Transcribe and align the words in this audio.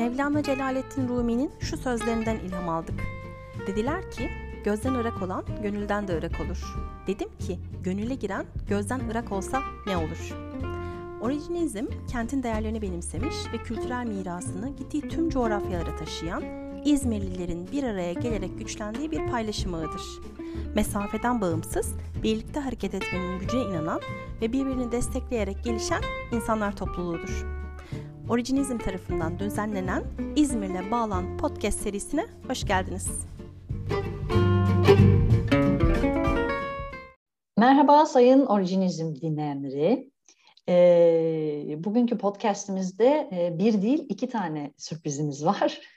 Mevlana 0.00 0.42
Celaleddin 0.42 1.08
Rumi'nin 1.08 1.50
şu 1.60 1.76
sözlerinden 1.76 2.36
ilham 2.36 2.68
aldık. 2.68 3.00
Dediler 3.66 4.10
ki, 4.10 4.30
gözden 4.64 4.94
ırak 4.94 5.22
olan 5.22 5.44
gönülden 5.62 6.08
de 6.08 6.18
ırak 6.18 6.40
olur. 6.40 6.76
Dedim 7.06 7.28
ki, 7.38 7.58
gönüle 7.82 8.14
giren 8.14 8.46
gözden 8.68 9.00
ırak 9.10 9.32
olsa 9.32 9.62
ne 9.86 9.96
olur? 9.96 10.36
Orijinizm, 11.20 11.86
kentin 12.12 12.42
değerlerini 12.42 12.82
benimsemiş 12.82 13.34
ve 13.52 13.56
kültürel 13.56 14.06
mirasını 14.06 14.76
gittiği 14.76 15.08
tüm 15.08 15.30
coğrafyalara 15.30 15.96
taşıyan, 15.96 16.42
İzmirlilerin 16.84 17.68
bir 17.72 17.84
araya 17.84 18.12
gelerek 18.12 18.58
güçlendiği 18.58 19.10
bir 19.10 19.30
paylaşım 19.30 19.74
ağıdır. 19.74 20.02
Mesafeden 20.74 21.40
bağımsız, 21.40 21.94
birlikte 22.22 22.60
hareket 22.60 22.94
etmenin 22.94 23.38
gücüne 23.38 23.62
inanan 23.62 24.00
ve 24.40 24.52
birbirini 24.52 24.92
destekleyerek 24.92 25.64
gelişen 25.64 26.02
insanlar 26.32 26.76
topluluğudur. 26.76 27.59
Orijinizm 28.28 28.78
tarafından 28.78 29.38
düzenlenen 29.38 30.04
İzmir'le 30.36 30.90
Bağlan 30.90 31.38
podcast 31.38 31.80
serisine 31.80 32.26
hoş 32.48 32.66
geldiniz. 32.66 33.08
Merhaba 37.58 38.06
sayın 38.06 38.46
Orijinizm 38.46 39.14
dinleyenleri. 39.14 40.10
E, 40.68 41.74
bugünkü 41.84 42.18
podcastimizde 42.18 43.28
e, 43.32 43.58
bir 43.58 43.82
değil 43.82 44.06
iki 44.08 44.28
tane 44.28 44.72
sürprizimiz 44.76 45.44
var. 45.44 45.80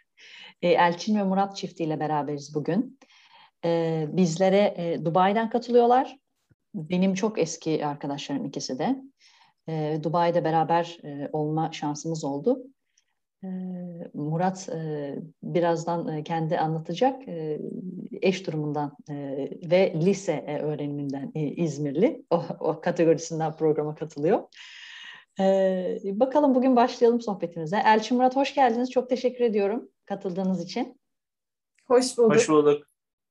E, 0.61 0.67
Elçin 0.67 1.15
ve 1.19 1.23
Murat 1.23 1.55
çiftiyle 1.55 1.99
beraberiz 1.99 2.55
bugün. 2.55 2.99
E, 3.65 4.05
bizlere 4.11 4.73
e, 4.77 5.05
Dubai'den 5.05 5.49
katılıyorlar. 5.49 6.17
Benim 6.75 7.13
çok 7.13 7.39
eski 7.39 7.85
arkadaşlarım 7.85 8.45
ikisi 8.45 8.79
de. 8.79 8.95
E, 9.69 9.99
Dubai'de 10.03 10.43
beraber 10.43 10.97
e, 11.03 11.29
olma 11.33 11.71
şansımız 11.71 12.23
oldu. 12.23 12.63
E, 13.43 13.47
Murat 14.13 14.69
e, 14.69 15.15
birazdan 15.43 16.07
e, 16.07 16.23
kendi 16.23 16.59
anlatacak. 16.59 17.27
E, 17.27 17.59
eş 18.21 18.47
durumundan 18.47 18.97
e, 19.09 19.15
ve 19.69 19.93
lise 19.95 20.33
e, 20.47 20.59
öğreniminden 20.59 21.31
e, 21.35 21.41
İzmirli. 21.41 22.25
O, 22.29 22.43
o 22.59 22.81
kategorisinden 22.81 23.55
programa 23.55 23.95
katılıyor. 23.95 24.43
Bakalım 26.03 26.55
bugün 26.55 26.75
başlayalım 26.75 27.21
sohbetimize. 27.21 27.77
Elçin 27.85 28.17
Murat 28.17 28.35
hoş 28.35 28.55
geldiniz. 28.55 28.91
Çok 28.91 29.09
teşekkür 29.09 29.43
ediyorum 29.43 29.89
katıldığınız 30.05 30.63
için. 30.63 31.01
Hoş 31.87 32.17
bulduk. 32.17 32.35
Hoş 32.35 32.49
bulduk. 32.49 32.87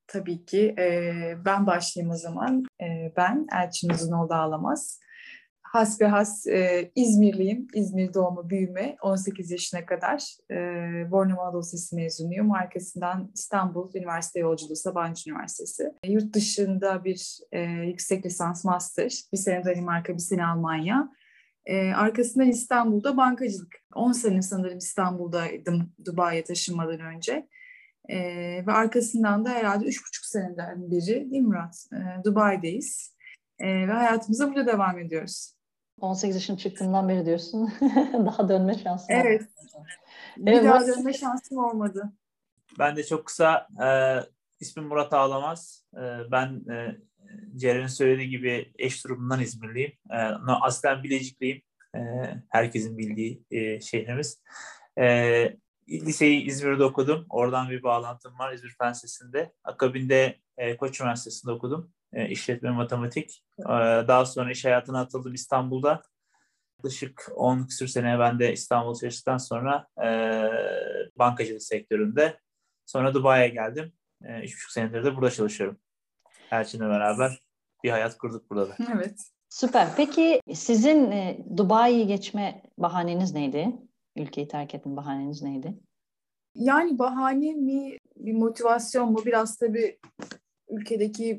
Tabii 0.07 0.45
ki. 0.45 0.75
Ben 1.45 1.67
başlayayım 1.67 2.13
o 2.13 2.17
zaman. 2.17 2.65
E, 2.81 3.13
ben 3.17 3.47
Elçin 3.53 3.91
Uzunoğlu 3.91 4.35
Ağlamaz. 4.35 5.01
Hasbihas 5.73 6.47
e, 6.47 6.91
İzmirliyim. 6.95 7.69
İzmir 7.75 8.15
doğumu 8.15 8.51
büyüme. 8.51 8.97
18 9.03 9.51
yaşına 9.51 9.87
kadar 9.87 10.37
e, 10.51 10.57
Bornova 11.11 11.43
Anadolu 11.43 11.63
mezunuyum. 11.93 12.53
Arkasından 12.53 13.31
İstanbul 13.35 13.91
Üniversite 13.95 14.41
Yolculuğu 14.41 14.77
Sabancı 14.77 15.31
Üniversitesi. 15.31 15.93
E, 16.03 16.13
yurt 16.13 16.35
dışında 16.35 17.05
bir 17.05 17.39
e, 17.53 17.61
yüksek 17.61 18.27
lisans 18.27 18.65
master. 18.65 19.23
Bir 19.33 19.39
sene 19.39 19.65
Danimarka, 19.65 20.15
bir 20.15 20.19
sene 20.19 20.47
Almanya. 20.47 21.09
E, 21.67 21.93
arkasından 21.93 22.49
İstanbul'da 22.49 23.17
bankacılık. 23.17 23.77
10 23.95 24.13
sene 24.13 24.43
sanırım 24.43 24.79
İstanbul'daydım 24.79 25.93
Dubai'ye 26.05 26.45
taşınmadan 26.45 27.01
önce. 27.01 27.49
E, 28.09 28.19
ve 28.67 28.73
arkasından 28.73 29.45
da 29.45 29.51
herhalde 29.51 29.85
üç 29.85 30.07
buçuk 30.07 30.25
seneden 30.25 30.91
beri 30.91 31.07
değil 31.07 31.43
mi 31.43 31.49
Murat? 31.49 31.87
E, 31.93 32.25
Dubai'deyiz. 32.25 33.17
E, 33.59 33.67
ve 33.67 33.93
hayatımıza 33.93 34.49
burada 34.49 34.67
devam 34.67 34.99
ediyoruz. 34.99 35.62
18 36.03 36.37
yaşın 36.37 36.57
çıktığından 36.57 37.09
beri 37.09 37.27
diyorsun. 37.27 37.73
daha 38.27 38.49
dönme 38.49 38.79
şansın 38.79 39.13
Evet. 39.13 39.43
Bir 40.37 40.53
evet, 40.53 40.65
daha 40.65 40.87
dönme 40.87 41.13
şansım 41.13 41.59
olmadı. 41.59 42.13
Ben 42.79 42.97
de 42.97 43.05
çok 43.05 43.27
kısa 43.27 43.69
e, 43.85 43.89
ismim 44.61 44.87
Murat 44.87 45.13
Ağlamaz. 45.13 45.85
E, 45.95 46.01
ben 46.31 46.73
e, 46.73 46.97
Ceren'in 47.57 47.87
söylediği 47.87 48.29
gibi 48.29 48.73
eş 48.79 49.05
durumundan 49.05 49.41
İzmirliyim. 49.41 49.93
E, 50.11 50.17
aslen 50.61 51.03
Bilecikliyim. 51.03 51.63
E, 51.97 52.01
herkesin 52.49 52.99
bildiği 52.99 53.45
e, 53.51 53.81
şehrimiz. 53.81 54.43
E, 54.99 55.57
liseyi 55.89 56.45
İzmir'de 56.45 56.85
okudum. 56.85 57.27
Oradan 57.31 57.71
bir 57.71 57.83
bağlantım 57.83 58.39
var 58.39 58.53
İzmir 58.53 58.75
Fen 58.79 58.91
Lisesi'nde. 58.91 59.53
Akabinde 59.65 60.37
e, 60.57 60.77
Koç 60.77 61.01
Üniversitesi'nde 61.01 61.53
okudum. 61.53 61.93
E, 62.13 62.29
işletme 62.29 62.71
matematik. 62.71 63.45
E, 63.59 63.73
daha 64.09 64.27
sonra 64.27 64.51
iş 64.51 64.65
hayatına 64.65 65.01
atıldım 65.01 65.35
İstanbul'da. 65.35 66.03
Yaklaşık 66.79 67.33
10 67.35 67.67
küsur 67.67 67.87
sene 67.87 68.19
ben 68.19 68.39
de 68.39 68.53
İstanbul 68.53 68.95
çalıştıktan 68.95 69.39
sonra 69.39 69.87
e, 70.05 70.09
bankacılık 71.19 71.63
sektöründe. 71.63 72.39
Sonra 72.87 73.15
Dubai'ye 73.15 73.49
geldim. 73.49 73.93
E, 74.25 74.41
üç 74.41 74.57
buçuk 74.57 74.71
senedir 74.71 75.05
de 75.05 75.17
burada 75.17 75.31
çalışıyorum. 75.31 75.79
Elçin'le 76.51 76.81
beraber 76.81 77.43
bir 77.85 77.91
hayat 77.91 78.19
kurduk 78.19 78.51
burada 78.51 78.69
da. 78.69 78.77
Evet. 78.95 79.21
Süper. 79.49 79.89
Peki 79.97 80.41
sizin 80.55 81.11
e, 81.11 81.39
Dubai'yi 81.57 82.07
geçme 82.07 82.63
bahaneniz 82.79 83.35
neydi? 83.35 83.69
Ülkeyi 84.17 84.49
terk 84.49 84.75
etme 84.75 84.97
bahaneniz 84.97 85.43
neydi? 85.43 85.75
Yani 86.55 86.99
bahane 86.99 87.53
mi, 87.53 87.99
bir 88.17 88.33
motivasyon 88.33 89.13
mu? 89.13 89.19
Biraz 89.27 89.59
tabii 89.59 89.99
ülkedeki 90.73 91.39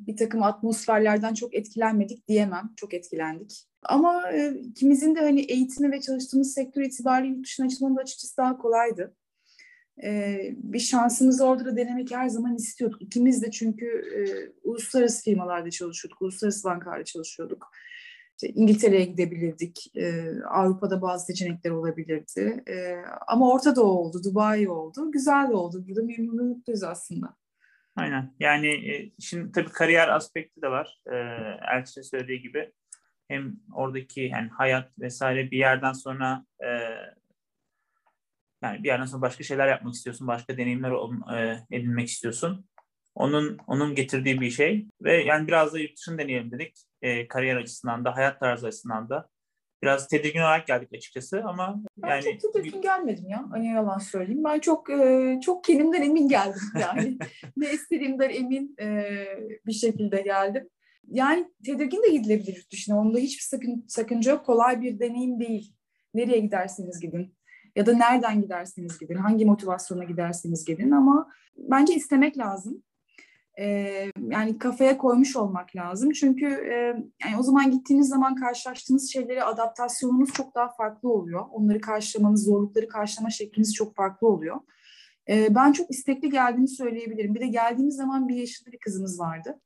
bir 0.00 0.16
takım 0.16 0.42
atmosferlerden 0.42 1.34
çok 1.34 1.54
etkilenmedik 1.54 2.28
diyemem. 2.28 2.70
Çok 2.76 2.94
etkilendik. 2.94 3.68
Ama 3.82 4.32
e, 4.32 4.54
ikimizin 4.54 5.14
de 5.14 5.20
hani 5.20 5.40
eğitimi 5.40 5.92
ve 5.92 6.00
çalıştığımız 6.00 6.54
sektör 6.54 6.82
itibariyle 6.82 7.34
yurt 7.34 7.46
dışına 7.46 7.66
açılmanın 7.66 7.96
da 7.96 8.00
açıkçası 8.00 8.36
daha 8.36 8.58
kolaydı. 8.58 9.16
E, 10.02 10.38
bir 10.56 10.78
şansımızı 10.78 11.46
orada 11.46 11.64
da 11.64 11.76
denemek 11.76 12.10
her 12.10 12.28
zaman 12.28 12.56
istiyorduk. 12.56 13.02
İkimiz 13.02 13.42
de 13.42 13.50
çünkü 13.50 13.86
e, 13.86 14.20
uluslararası 14.68 15.24
firmalarda 15.24 15.70
çalışıyorduk, 15.70 16.22
uluslararası 16.22 16.64
bankalarda 16.64 17.04
çalışıyorduk. 17.04 17.70
İşte 18.42 18.48
İngiltere'ye 18.60 19.04
gidebilirdik, 19.04 19.96
e, 19.96 20.24
Avrupa'da 20.50 21.02
bazı 21.02 21.26
seçenekler 21.26 21.70
olabilirdi. 21.70 22.62
E, 22.68 22.96
ama 23.28 23.52
Orta 23.52 23.76
Doğu 23.76 23.98
oldu, 23.98 24.24
Dubai 24.24 24.68
oldu, 24.68 25.12
güzel 25.12 25.48
de 25.50 25.54
oldu. 25.54 25.84
Burada 25.88 26.02
memnun 26.02 26.46
mutluyuz 26.46 26.82
aslında. 26.82 27.41
Aynen. 27.96 28.34
Yani 28.40 28.94
e, 28.94 29.12
şimdi 29.20 29.52
tabii 29.52 29.70
kariyer 29.72 30.08
aspekti 30.08 30.62
de 30.62 30.70
var. 30.70 30.98
E, 31.12 31.16
Elçin 31.76 32.02
söylediği 32.02 32.42
gibi. 32.42 32.72
Hem 33.28 33.56
oradaki 33.74 34.20
yani 34.20 34.48
hayat 34.48 34.98
vesaire 34.98 35.50
bir 35.50 35.58
yerden 35.58 35.92
sonra 35.92 36.44
e, 36.60 36.68
yani 38.62 38.82
bir 38.82 38.88
yerden 38.88 39.04
sonra 39.04 39.22
başka 39.22 39.44
şeyler 39.44 39.68
yapmak 39.68 39.94
istiyorsun, 39.94 40.26
başka 40.26 40.56
deneyimler 40.56 40.92
e, 41.36 41.66
edinmek 41.70 42.08
istiyorsun. 42.08 42.68
Onun 43.14 43.58
onun 43.66 43.94
getirdiği 43.94 44.40
bir 44.40 44.50
şey 44.50 44.86
ve 45.02 45.24
yani 45.24 45.48
biraz 45.48 45.74
da 45.74 45.78
yurt 45.78 45.96
dışını 45.96 46.18
deneyelim 46.18 46.50
dedik. 46.52 46.76
E, 47.02 47.28
kariyer 47.28 47.56
açısından 47.56 48.04
da, 48.04 48.16
hayat 48.16 48.40
tarzı 48.40 48.66
açısından 48.66 49.08
da. 49.08 49.28
Biraz 49.82 50.08
tedirgin 50.08 50.40
olarak 50.40 50.66
geldik 50.66 50.88
açıkçası 50.94 51.42
ama 51.44 51.82
ben 51.96 52.08
yani... 52.08 52.38
çok 52.38 52.54
tedirgin 52.54 52.82
gelmedim 52.82 53.28
ya. 53.28 53.46
Hani 53.50 53.66
yalan 53.66 53.98
söyleyeyim. 53.98 54.44
Ben 54.44 54.58
çok 54.58 54.90
e, 54.90 55.38
çok 55.44 55.64
kendimden 55.64 56.02
emin 56.02 56.28
geldim 56.28 56.62
yani. 56.80 57.18
ne 57.56 57.72
istediğimden 57.72 58.30
emin 58.30 58.76
e, 58.80 59.14
bir 59.66 59.72
şekilde 59.72 60.20
geldim. 60.20 60.68
Yani 61.08 61.50
tedirgin 61.66 62.02
de 62.02 62.08
gidilebilir 62.08 62.56
yurt 62.56 62.72
dışına. 62.72 62.98
Onda 62.98 63.18
hiçbir 63.18 63.42
sakın, 63.42 63.84
sakınca 63.88 64.30
yok. 64.30 64.46
Kolay 64.46 64.82
bir 64.82 64.98
deneyim 64.98 65.40
değil. 65.40 65.74
Nereye 66.14 66.38
giderseniz 66.38 67.00
gidin. 67.00 67.34
Ya 67.76 67.86
da 67.86 67.92
nereden 67.96 68.42
giderseniz 68.42 68.98
gidin. 68.98 69.16
Hangi 69.16 69.44
motivasyona 69.44 70.04
giderseniz 70.04 70.64
gidin. 70.64 70.90
Ama 70.90 71.28
bence 71.56 71.94
istemek 71.94 72.38
lazım 72.38 72.82
e, 73.58 73.64
yani 74.30 74.58
kafaya 74.58 74.98
koymuş 74.98 75.36
olmak 75.36 75.76
lazım. 75.76 76.10
Çünkü 76.10 76.46
e, 76.46 76.74
yani 77.24 77.36
o 77.38 77.42
zaman 77.42 77.70
gittiğiniz 77.70 78.08
zaman 78.08 78.34
karşılaştığınız 78.34 79.12
şeylere 79.12 79.42
adaptasyonunuz 79.42 80.32
çok 80.32 80.54
daha 80.54 80.68
farklı 80.72 81.12
oluyor. 81.12 81.44
Onları 81.50 81.80
karşılamanız, 81.80 82.44
zorlukları 82.44 82.88
karşılama 82.88 83.30
şekliniz 83.30 83.74
çok 83.74 83.96
farklı 83.96 84.28
oluyor. 84.28 84.60
E, 85.28 85.54
ben 85.54 85.72
çok 85.72 85.90
istekli 85.90 86.30
geldiğimi 86.30 86.68
söyleyebilirim. 86.68 87.34
Bir 87.34 87.40
de 87.40 87.46
geldiğimiz 87.46 87.96
zaman 87.96 88.28
bir 88.28 88.36
yaşında 88.36 88.72
bir 88.72 88.78
kızımız 88.78 89.20
vardı. 89.20 89.60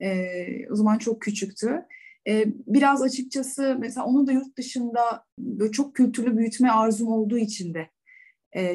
E, 0.00 0.70
o 0.72 0.76
zaman 0.76 0.98
çok 0.98 1.22
küçüktü. 1.22 1.86
Biraz 2.66 3.02
açıkçası 3.02 3.76
mesela 3.80 4.06
onu 4.06 4.26
da 4.26 4.32
yurt 4.32 4.56
dışında 4.58 5.24
böyle 5.38 5.72
çok 5.72 5.94
kültürlü 5.94 6.36
büyütme 6.36 6.70
arzum 6.70 7.08
olduğu 7.08 7.38
için 7.38 7.74
de 7.74 7.88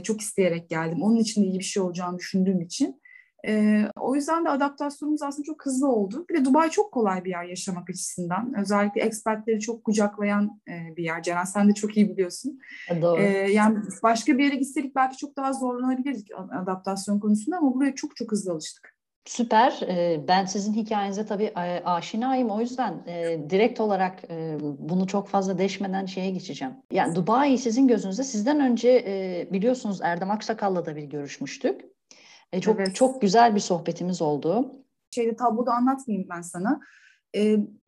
çok 0.03 0.21
isteyerek 0.21 0.69
geldim. 0.69 1.03
Onun 1.03 1.17
için 1.17 1.43
de 1.43 1.47
iyi 1.47 1.59
bir 1.59 1.63
şey 1.63 1.83
olacağını 1.83 2.17
düşündüğüm 2.17 2.61
için. 2.61 3.00
E, 3.47 3.83
o 3.99 4.15
yüzden 4.15 4.45
de 4.45 4.49
adaptasyonumuz 4.49 5.21
aslında 5.21 5.45
çok 5.45 5.65
hızlı 5.65 5.87
oldu. 5.87 6.25
Bir 6.29 6.35
de 6.35 6.45
Dubai 6.45 6.69
çok 6.69 6.91
kolay 6.91 7.25
bir 7.25 7.29
yer 7.29 7.43
yaşamak 7.43 7.89
açısından. 7.89 8.53
Özellikle 8.59 9.01
expertleri 9.01 9.59
çok 9.59 9.83
kucaklayan 9.83 10.61
e, 10.67 10.95
bir 10.97 11.03
yer. 11.03 11.23
Ceren 11.23 11.43
sen 11.43 11.69
de 11.69 11.73
çok 11.73 11.97
iyi 11.97 12.09
biliyorsun. 12.09 12.59
Doğru. 13.01 13.21
E, 13.21 13.51
yani 13.51 13.77
başka 14.03 14.37
bir 14.37 14.43
yere 14.43 14.55
gitseydik 14.55 14.95
belki 14.95 15.17
çok 15.17 15.37
daha 15.37 15.53
zorlanabilirdik 15.53 16.27
adaptasyon 16.61 17.19
konusunda 17.19 17.57
ama 17.57 17.73
buraya 17.73 17.95
çok 17.95 18.15
çok 18.15 18.31
hızlı 18.31 18.51
alıştık. 18.51 18.95
Süper. 19.25 19.79
Ben 20.27 20.45
sizin 20.45 20.73
hikayenize 20.73 21.25
tabii 21.25 21.51
aşinayım. 21.85 22.49
O 22.49 22.61
yüzden 22.61 23.05
direkt 23.49 23.79
olarak 23.79 24.23
bunu 24.61 25.07
çok 25.07 25.27
fazla 25.27 25.57
deşmeden 25.57 26.05
şeye 26.05 26.31
geçeceğim. 26.31 26.73
Yani 26.91 27.15
Dubai 27.15 27.57
sizin 27.57 27.87
gözünüzde 27.87 28.23
sizden 28.23 28.59
önce 28.59 29.47
biliyorsunuz 29.51 29.99
Erdem 30.01 30.31
Aksakal'la 30.31 30.85
da 30.85 30.95
bir 30.95 31.03
görüşmüştük. 31.03 31.81
Çok 32.61 32.79
evet. 32.79 32.95
çok 32.95 33.21
güzel 33.21 33.55
bir 33.55 33.59
sohbetimiz 33.59 34.21
oldu. 34.21 34.71
Şeyde 35.11 35.35
tabloda 35.35 35.73
anlatmayayım 35.73 36.29
ben 36.29 36.41
sana. 36.41 36.79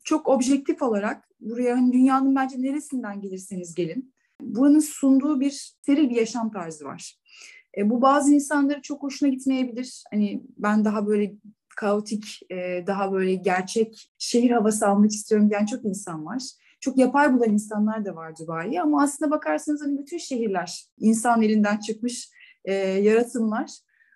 Çok 0.04 0.28
objektif 0.28 0.82
olarak 0.82 1.30
buraya 1.40 1.76
hani 1.76 1.94
dünyanın 1.94 2.36
bence 2.36 2.62
neresinden 2.62 3.22
gelirseniz 3.22 3.76
gelin. 3.76 4.14
Buranın 4.42 4.80
sunduğu 4.80 5.40
bir 5.40 5.52
steril 5.52 6.10
bir 6.10 6.16
yaşam 6.16 6.52
tarzı 6.52 6.86
var. 6.86 7.16
E, 7.78 7.90
bu 7.90 8.02
bazı 8.02 8.34
insanları 8.34 8.82
çok 8.82 9.04
hoşuna 9.04 9.30
gitmeyebilir. 9.30 10.04
Hani 10.12 10.44
ben 10.58 10.86
daha 10.86 11.08
böyle 11.08 11.34
kaotik, 11.76 12.40
e, 12.52 12.84
daha 12.88 13.12
böyle 13.12 13.36
gerçek 13.36 14.12
şehir 14.18 14.52
havası 14.52 14.88
almak 14.88 15.12
istiyorum 15.12 15.50
diyen 15.50 15.66
çok 15.66 15.86
insan 15.86 16.26
var. 16.26 16.44
Çok 16.80 16.98
yapay 16.98 17.34
bulan 17.34 17.50
insanlar 17.50 18.06
da 18.06 18.16
var 18.16 18.38
Dubai'ye 18.38 18.82
ama 18.82 19.04
aslında 19.04 19.32
bakarsanız 19.32 19.82
hani 19.82 20.00
bütün 20.00 20.18
şehirler 20.18 20.86
insan 21.00 21.42
elinden 21.42 21.78
çıkmış 21.78 22.30
e, 22.66 22.74
yaratımlar. 22.74 23.70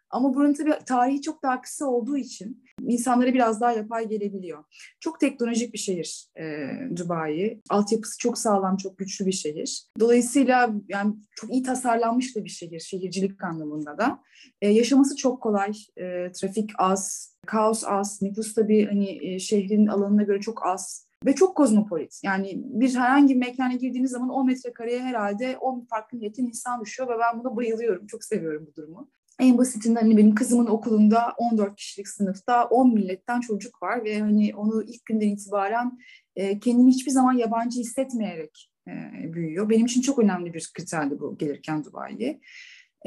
Ama 0.09 0.33
buranın 0.33 0.53
tabii 0.53 0.73
tarihi 0.85 1.21
çok 1.21 1.43
daha 1.43 1.61
kısa 1.61 1.85
olduğu 1.85 2.17
için 2.17 2.63
insanlara 2.81 3.33
biraz 3.33 3.61
daha 3.61 3.71
yapay 3.71 4.07
gelebiliyor. 4.07 4.63
Çok 4.99 5.19
teknolojik 5.19 5.73
bir 5.73 5.77
şehir 5.77 6.27
e, 6.39 6.69
Dubai. 6.95 7.61
Altyapısı 7.69 8.17
çok 8.19 8.37
sağlam, 8.37 8.77
çok 8.77 8.97
güçlü 8.97 9.25
bir 9.25 9.31
şehir. 9.31 9.87
Dolayısıyla 9.99 10.69
yani 10.89 11.15
çok 11.35 11.53
iyi 11.53 11.63
tasarlanmış 11.63 12.35
da 12.35 12.43
bir 12.43 12.49
şehir, 12.49 12.79
şehircilik 12.79 13.43
anlamında 13.43 13.97
da. 13.97 14.19
E, 14.61 14.69
yaşaması 14.69 15.15
çok 15.15 15.41
kolay, 15.41 15.71
e, 15.97 16.31
trafik 16.31 16.71
az, 16.77 17.35
kaos 17.45 17.83
az, 17.83 18.21
nüfus 18.21 18.53
tabii 18.53 18.85
hani 18.85 19.33
e, 19.33 19.39
şehrin 19.39 19.87
alanına 19.87 20.23
göre 20.23 20.39
çok 20.39 20.65
az 20.65 21.07
ve 21.25 21.35
çok 21.35 21.55
kozmopolit. 21.55 22.19
Yani 22.23 22.53
bir 22.55 22.95
herhangi 22.95 23.35
bir 23.35 23.39
mekana 23.39 23.73
girdiğiniz 23.73 24.11
zaman 24.11 24.29
10 24.29 24.45
metrekareye 24.45 24.99
herhalde 24.99 25.57
10 25.57 25.85
farklı 25.89 26.17
milletin 26.17 26.47
insan 26.47 26.81
düşüyor 26.81 27.09
ve 27.09 27.19
ben 27.19 27.39
buna 27.39 27.55
bayılıyorum. 27.55 28.07
Çok 28.07 28.23
seviyorum 28.23 28.67
bu 28.67 28.75
durumu. 28.75 29.09
En 29.39 29.57
basitinden 29.57 30.01
hani 30.01 30.17
benim 30.17 30.35
kızımın 30.35 30.65
okulunda 30.65 31.33
14 31.37 31.75
kişilik 31.75 32.07
sınıfta 32.07 32.65
10 32.65 32.93
milletten 32.93 33.39
çocuk 33.39 33.83
var 33.83 34.03
ve 34.03 34.19
hani 34.19 34.55
onu 34.55 34.83
ilk 34.83 35.05
günden 35.05 35.27
itibaren 35.27 35.99
e, 36.35 36.59
kendini 36.59 36.91
hiçbir 36.91 37.11
zaman 37.11 37.33
yabancı 37.33 37.79
hissetmeyerek 37.79 38.69
e, 38.87 38.93
büyüyor. 39.33 39.69
Benim 39.69 39.85
için 39.85 40.01
çok 40.01 40.19
önemli 40.19 40.53
bir 40.53 40.71
kriterdi 40.73 41.19
bu 41.19 41.37
gelirken 41.37 41.83
Dubai'ye. 41.83 42.39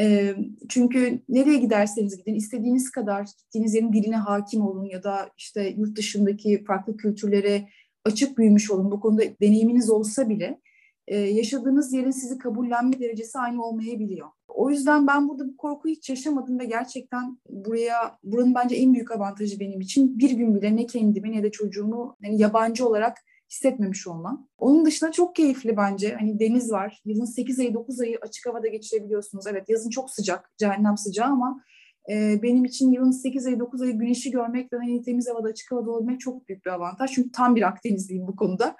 E, 0.00 0.34
çünkü 0.68 1.22
nereye 1.28 1.58
giderseniz 1.58 2.16
gidin 2.16 2.34
istediğiniz 2.34 2.90
kadar 2.90 3.22
gittiğiniz 3.22 3.74
yerin 3.74 3.92
diline 3.92 4.16
hakim 4.16 4.62
olun 4.62 4.84
ya 4.84 5.02
da 5.02 5.30
işte 5.38 5.74
yurt 5.76 5.96
dışındaki 5.96 6.64
farklı 6.64 6.96
kültürlere 6.96 7.68
açık 8.04 8.38
büyümüş 8.38 8.70
olun. 8.70 8.90
Bu 8.90 9.00
konuda 9.00 9.22
deneyiminiz 9.40 9.90
olsa 9.90 10.28
bile 10.28 10.60
e, 11.06 11.18
yaşadığınız 11.18 11.92
yerin 11.92 12.10
sizi 12.10 12.38
kabullenme 12.38 13.00
derecesi 13.00 13.38
aynı 13.38 13.64
olmayabiliyor. 13.64 14.28
O 14.60 14.70
yüzden 14.70 15.06
ben 15.06 15.28
burada 15.28 15.48
bu 15.48 15.56
korkuyu 15.56 15.94
hiç 15.94 16.10
yaşamadım 16.10 16.58
ve 16.58 16.64
gerçekten 16.64 17.38
buraya 17.48 18.18
buranın 18.22 18.54
bence 18.54 18.76
en 18.76 18.94
büyük 18.94 19.10
avantajı 19.10 19.60
benim 19.60 19.80
için 19.80 20.18
bir 20.18 20.30
gün 20.30 20.54
bile 20.54 20.76
ne 20.76 20.86
kendimi 20.86 21.32
ne 21.32 21.42
de 21.42 21.50
çocuğumu 21.50 22.16
yani 22.22 22.40
yabancı 22.40 22.88
olarak 22.88 23.16
hissetmemiş 23.50 24.06
olmam. 24.06 24.48
Onun 24.58 24.84
dışında 24.84 25.12
çok 25.12 25.36
keyifli 25.36 25.76
bence. 25.76 26.14
Hani 26.14 26.40
deniz 26.40 26.72
var. 26.72 27.02
Yazın 27.04 27.24
8 27.24 27.60
ayı 27.60 27.74
9 27.74 28.00
ayı 28.00 28.18
açık 28.22 28.46
havada 28.46 28.68
geçirebiliyorsunuz. 28.68 29.46
Evet 29.46 29.68
yazın 29.68 29.90
çok 29.90 30.10
sıcak, 30.10 30.52
cehennem 30.58 30.96
sıcağı 30.96 31.28
ama 31.28 31.64
e, 32.10 32.42
benim 32.42 32.64
için 32.64 32.92
yılın 32.92 33.10
8 33.10 33.46
ayı 33.46 33.60
9 33.60 33.82
ayı 33.82 33.92
güneşi 33.92 34.30
görmek 34.30 34.72
ve 34.72 34.76
hani 34.76 35.02
temiz 35.02 35.28
havada 35.28 35.48
açık 35.48 35.72
havada 35.72 35.90
olmak 35.90 36.20
çok 36.20 36.48
büyük 36.48 36.66
bir 36.66 36.70
avantaj. 36.70 37.10
Çünkü 37.10 37.32
tam 37.32 37.56
bir 37.56 37.62
Akdenizliyim 37.62 38.26
bu 38.26 38.36
konuda. 38.36 38.76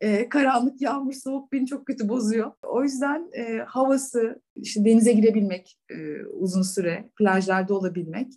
E, 0.00 0.28
karanlık, 0.28 0.80
yağmur, 0.80 1.12
soğuk 1.12 1.52
beni 1.52 1.66
çok 1.66 1.86
kötü 1.86 2.08
bozuyor. 2.08 2.52
O 2.62 2.82
yüzden 2.82 3.30
e, 3.32 3.58
havası, 3.58 4.42
işte 4.56 4.84
denize 4.84 5.12
girebilmek 5.12 5.78
e, 5.90 6.24
uzun 6.24 6.62
süre, 6.62 7.10
plajlarda 7.18 7.74
olabilmek, 7.74 8.32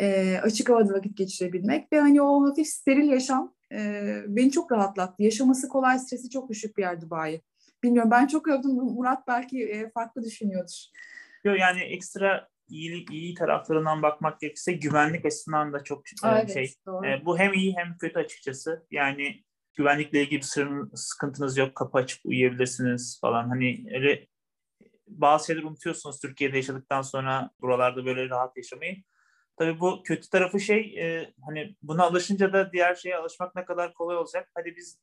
e, 0.00 0.36
açık 0.42 0.68
havada 0.68 0.94
vakit 0.94 1.16
geçirebilmek 1.16 1.92
ve 1.92 2.00
hani 2.00 2.22
o 2.22 2.48
hafif 2.48 2.66
steril 2.66 3.08
yaşam 3.08 3.54
e, 3.72 4.02
beni 4.26 4.50
çok 4.50 4.72
rahatlattı. 4.72 5.22
Yaşaması 5.22 5.68
kolay, 5.68 5.98
stresi 5.98 6.30
çok 6.30 6.50
düşük 6.50 6.76
bir 6.76 6.82
yer 6.82 7.00
Dubai. 7.00 7.40
Bilmiyorum 7.82 8.10
ben 8.10 8.26
çok 8.26 8.48
övdüm. 8.48 8.70
Murat 8.70 9.28
belki 9.28 9.64
e, 9.64 9.90
farklı 9.90 10.22
düşünüyordur. 10.22 10.84
Yok 11.44 11.58
yani 11.58 11.80
ekstra 11.80 12.48
iyi, 12.68 13.06
iyi 13.10 13.34
taraflarından 13.34 14.02
bakmak 14.02 14.40
gerekirse 14.40 14.72
güvenlik 14.72 15.24
açısından 15.24 15.72
da 15.72 15.84
çok 15.84 16.06
e, 16.08 16.28
evet, 16.28 16.52
şey. 16.52 16.74
Doğru. 16.86 17.06
E, 17.06 17.22
bu 17.24 17.38
hem 17.38 17.52
iyi 17.52 17.76
hem 17.76 17.96
kötü 17.98 18.18
açıkçası. 18.18 18.86
Yani 18.90 19.44
güvenlikle 19.74 20.22
ilgili 20.22 20.40
bir 20.40 20.96
sıkıntınız 20.96 21.56
yok. 21.56 21.74
Kapı 21.74 21.98
açıp 21.98 22.20
uyuyabilirsiniz 22.24 23.18
falan. 23.20 23.48
Hani 23.48 23.84
öyle 23.94 24.26
bazı 25.08 25.46
şeyler 25.46 25.62
unutuyorsunuz 25.62 26.20
Türkiye'de 26.20 26.56
yaşadıktan 26.56 27.02
sonra 27.02 27.50
buralarda 27.60 28.06
böyle 28.06 28.28
rahat 28.28 28.56
yaşamayı. 28.56 29.02
Tabii 29.58 29.80
bu 29.80 30.02
kötü 30.02 30.30
tarafı 30.30 30.60
şey 30.60 30.80
e, 30.98 31.34
hani 31.46 31.76
buna 31.82 32.04
alışınca 32.04 32.52
da 32.52 32.72
diğer 32.72 32.94
şeye 32.94 33.16
alışmak 33.16 33.54
ne 33.54 33.64
kadar 33.64 33.94
kolay 33.94 34.16
olacak. 34.16 34.50
Hadi 34.54 34.76
biz 34.76 35.00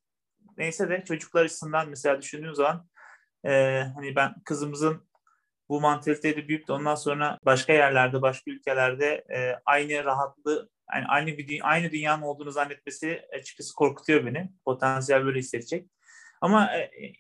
neyse 0.57 0.89
de 0.89 1.03
çocuklar 1.07 1.45
açısından 1.45 1.89
mesela 1.89 2.21
düşündüğüm 2.21 2.55
zaman 2.55 2.89
e, 3.45 3.81
hani 3.95 4.15
ben 4.15 4.35
kızımızın 4.45 5.03
bu 5.69 5.81
mantaliteyle 5.81 6.47
büyüyüp 6.47 6.67
de 6.67 6.73
ondan 6.73 6.95
sonra 6.95 7.39
başka 7.45 7.73
yerlerde, 7.73 8.21
başka 8.21 8.51
ülkelerde 8.51 9.25
e, 9.35 9.59
aynı 9.65 10.03
rahatlığı, 10.03 10.69
yani 10.93 11.05
aynı 11.07 11.37
bir 11.37 11.69
aynı 11.71 11.91
dünyanın 11.91 12.21
olduğunu 12.21 12.51
zannetmesi 12.51 13.21
açıkçası 13.39 13.75
korkutuyor 13.75 14.25
beni. 14.25 14.49
Potansiyel 14.65 15.25
böyle 15.25 15.39
hissedecek. 15.39 15.89
Ama 16.41 16.73
e, 16.75 16.79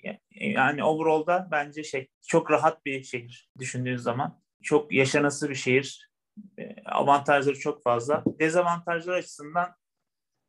e, 0.09 0.19
yani 0.31 0.83
overall'da 0.83 1.47
bence 1.51 1.83
şey 1.83 2.07
çok 2.27 2.51
rahat 2.51 2.85
bir 2.85 3.03
şehir 3.03 3.49
düşündüğünüz 3.59 4.01
zaman. 4.01 4.41
Çok 4.63 4.93
yaşanası 4.93 5.49
bir 5.49 5.55
şehir. 5.55 6.11
E, 6.57 6.83
avantajları 6.85 7.59
çok 7.59 7.83
fazla. 7.83 8.23
Dezavantajları 8.39 9.15
açısından 9.15 9.75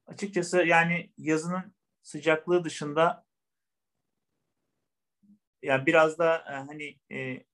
açıkçası 0.06 0.62
yani 0.62 1.12
yazının 1.18 1.74
sıcaklığı 2.02 2.64
dışında 2.64 3.24
yani 5.62 5.86
biraz 5.86 6.18
da 6.18 6.36
e, 6.36 6.52
hani 6.52 6.98
e, 7.12 7.44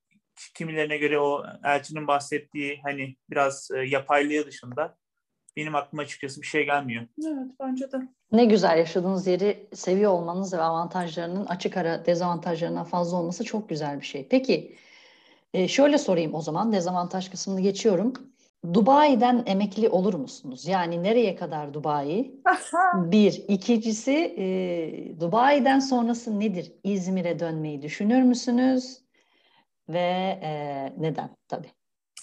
kimilerine 0.55 0.97
göre 0.97 1.19
o 1.19 1.43
Elçin'in 1.65 2.07
bahsettiği 2.07 2.81
hani 2.83 3.17
biraz 3.31 3.71
e, 3.71 3.79
yapaylığı 3.79 4.47
dışında 4.47 4.97
benim 5.57 5.75
aklıma 5.75 6.03
açıkçası 6.03 6.43
bir 6.43 6.47
şey 6.47 6.65
gelmiyor. 6.65 7.07
Evet 7.27 7.51
bence 7.61 7.93
de. 7.93 7.97
Ne 8.33 8.45
güzel 8.45 8.79
yaşadığınız 8.79 9.27
yeri 9.27 9.69
seviyor 9.75 10.13
olmanız 10.13 10.53
ve 10.53 10.63
avantajlarının 10.63 11.47
açık 11.47 11.77
ara 11.77 12.07
dezavantajlarından 12.07 12.85
fazla 12.85 13.17
olması 13.17 13.45
çok 13.45 13.69
güzel 13.69 14.01
bir 14.01 14.07
şey. 14.07 14.27
Peki 14.31 14.77
e, 15.55 15.69
şöyle 15.69 15.99
sorayım 15.99 16.35
o 16.35 16.41
zaman 16.41 16.73
dezavantaj 16.73 17.31
kısmını 17.31 17.61
geçiyorum. 17.61 18.13
Dubai'den 18.75 19.43
emekli 19.47 19.89
olur 19.89 20.15
musunuz? 20.15 20.67
Yani 20.67 21.03
nereye 21.03 21.37
kadar 21.37 21.75
Dubai? 21.75 22.35
bir. 22.95 23.45
İkincisi 23.49 24.35
e, 24.39 25.21
Dubai'den 25.21 25.81
sonrası 25.81 26.41
nedir? 26.41 26.73
İzmir'e 26.85 27.39
dönmeyi 27.39 27.83
düşünür 27.83 28.23
müsünüz? 28.23 28.99
Ve 29.93 30.39
e, 30.43 30.53
neden 30.99 31.37
tabii. 31.49 31.71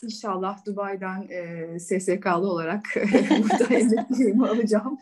İnşallah 0.04 0.66
Dubai'den 0.66 1.28
e, 1.30 1.80
SSK'lı 1.80 2.52
olarak 2.52 2.86
burada 3.30 3.76
emekliliğimi 3.76 4.48
alacağım. 4.48 4.98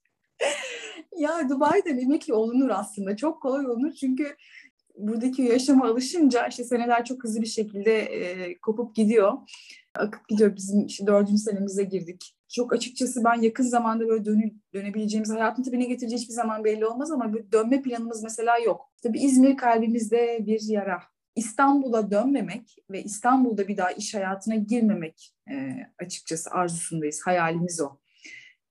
ya 1.18 1.48
Dubai'den 1.48 1.98
emekli 1.98 2.34
olunur 2.34 2.70
aslında. 2.70 3.16
Çok 3.16 3.42
kolay 3.42 3.66
olunur 3.66 3.92
çünkü 3.92 4.36
buradaki 4.96 5.42
yaşama 5.42 5.86
alışınca 5.86 6.46
işte 6.46 6.64
seneler 6.64 7.04
çok 7.04 7.24
hızlı 7.24 7.40
bir 7.40 7.46
şekilde 7.46 7.98
e, 7.98 8.58
kopup 8.58 8.94
gidiyor. 8.94 9.32
Akıp 9.94 10.28
gidiyor. 10.28 10.56
Bizim 10.56 10.86
işte 10.86 11.06
dördüncü 11.06 11.38
senemize 11.38 11.84
girdik. 11.84 12.34
Çok 12.48 12.72
açıkçası 12.72 13.24
ben 13.24 13.40
yakın 13.40 13.64
zamanda 13.64 14.08
böyle 14.08 14.24
dönü, 14.24 14.52
dönebileceğimiz 14.74 15.30
hayatın 15.30 15.62
tabii 15.62 15.80
ne 15.80 15.84
getireceği 15.84 16.20
hiçbir 16.20 16.34
zaman 16.34 16.64
belli 16.64 16.86
olmaz 16.86 17.10
ama 17.10 17.34
bir 17.34 17.52
dönme 17.52 17.82
planımız 17.82 18.22
mesela 18.22 18.58
yok. 18.58 18.92
Tabii 19.02 19.18
İzmir 19.18 19.56
kalbimizde 19.56 20.38
bir 20.46 20.60
yara. 20.68 21.11
İstanbul'a 21.36 22.10
dönmemek 22.10 22.76
ve 22.90 23.02
İstanbul'da 23.02 23.68
bir 23.68 23.76
daha 23.76 23.90
iş 23.90 24.14
hayatına 24.14 24.54
girmemek 24.54 25.34
e, 25.50 25.76
açıkçası 25.98 26.50
arzusundayız. 26.50 27.20
Hayalimiz 27.24 27.80
o. 27.80 27.96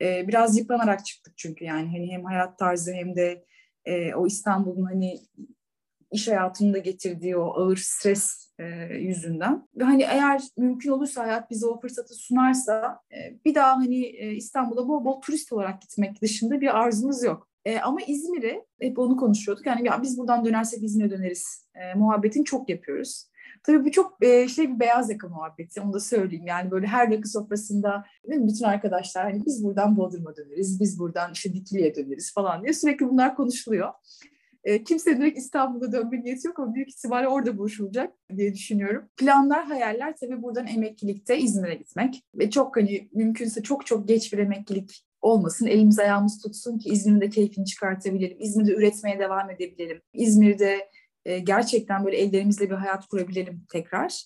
E, 0.01 0.27
biraz 0.27 0.57
yıpranarak 0.57 1.05
çıktık 1.05 1.37
çünkü 1.37 1.65
yani 1.65 1.87
hani 1.87 2.11
hem 2.11 2.25
hayat 2.25 2.59
tarzı 2.59 2.93
hem 2.93 3.15
de 3.15 3.45
e, 3.85 4.13
o 4.13 4.27
İstanbul'un 4.27 4.85
hani 4.85 5.19
iş 6.11 6.27
hayatında 6.27 6.77
getirdiği 6.77 7.37
o 7.37 7.53
ağır 7.53 7.77
stres 7.77 8.53
e, 8.59 8.65
yüzünden. 8.97 9.67
Ve 9.75 9.83
hani 9.83 10.03
eğer 10.03 10.41
mümkün 10.57 10.89
olursa 10.89 11.23
hayat 11.23 11.51
bize 11.51 11.65
o 11.65 11.79
fırsatı 11.79 12.13
sunarsa 12.13 12.99
e, 13.11 13.45
bir 13.45 13.55
daha 13.55 13.75
hani 13.75 14.05
e, 14.05 14.31
İstanbul'a 14.35 14.87
bol 14.87 15.05
bol 15.05 15.21
turist 15.21 15.53
olarak 15.53 15.81
gitmek 15.81 16.21
dışında 16.21 16.61
bir 16.61 16.79
arzumuz 16.79 17.23
yok. 17.23 17.50
E, 17.65 17.79
ama 17.79 18.01
İzmir'e 18.07 18.65
hep 18.79 18.99
onu 18.99 19.17
konuşuyorduk. 19.17 19.65
Yani 19.65 19.87
ya 19.87 20.01
biz 20.01 20.17
buradan 20.17 20.45
dönersek 20.45 20.83
İzmir'e 20.83 21.09
döneriz. 21.09 21.67
E, 21.75 21.93
muhabbetin 21.95 22.43
çok 22.43 22.69
yapıyoruz. 22.69 23.31
Tabii 23.63 23.85
bu 23.85 23.91
çok 23.91 24.23
e, 24.23 24.47
şey 24.47 24.75
bir 24.75 24.79
beyaz 24.79 25.09
yaka 25.09 25.27
muhabbeti 25.27 25.81
onu 25.81 25.93
da 25.93 25.99
söyleyeyim. 25.99 26.47
Yani 26.47 26.71
böyle 26.71 26.87
her 26.87 27.11
rakı 27.11 27.29
sofrasında 27.29 28.05
bütün 28.27 28.65
arkadaşlar 28.65 29.23
hani 29.23 29.45
biz 29.45 29.63
buradan 29.63 29.97
Bodrum'a 29.97 30.35
döneriz, 30.35 30.79
biz 30.79 30.99
buradan 30.99 31.31
işte 31.33 31.53
Dikili'ye 31.53 31.95
döneriz 31.95 32.33
falan 32.33 32.63
diye 32.63 32.73
sürekli 32.73 33.09
bunlar 33.09 33.35
konuşuluyor. 33.35 33.89
E, 34.63 34.83
kimse 34.83 35.17
direkt 35.17 35.37
İstanbul'a 35.37 35.91
dönme 35.91 36.23
niyeti 36.23 36.47
yok 36.47 36.59
ama 36.59 36.73
büyük 36.73 36.89
ihtimalle 36.89 37.27
orada 37.27 37.57
buluşulacak 37.57 38.13
diye 38.37 38.53
düşünüyorum. 38.53 39.09
Planlar, 39.17 39.65
hayaller 39.65 40.15
tabii 40.17 40.41
buradan 40.41 40.67
emeklilikte 40.67 41.37
İzmir'e 41.37 41.75
gitmek. 41.75 42.23
Ve 42.35 42.49
çok 42.49 42.77
hani 42.77 43.09
mümkünse 43.13 43.63
çok 43.63 43.85
çok 43.85 44.07
geç 44.07 44.33
bir 44.33 44.37
emeklilik 44.37 45.05
olmasın. 45.21 45.67
Elimiz 45.67 45.99
ayağımız 45.99 46.41
tutsun 46.41 46.77
ki 46.77 46.89
İzmir'de 46.89 47.29
keyfini 47.29 47.65
çıkartabilelim. 47.65 48.37
İzmir'de 48.39 48.71
üretmeye 48.71 49.19
devam 49.19 49.49
edebilelim. 49.49 50.01
İzmir'de 50.13 50.89
e, 51.25 51.39
gerçekten 51.39 52.05
böyle 52.05 52.17
ellerimizle 52.17 52.69
bir 52.69 52.75
hayat 52.75 53.07
kurabilelim 53.07 53.65
tekrar. 53.71 54.23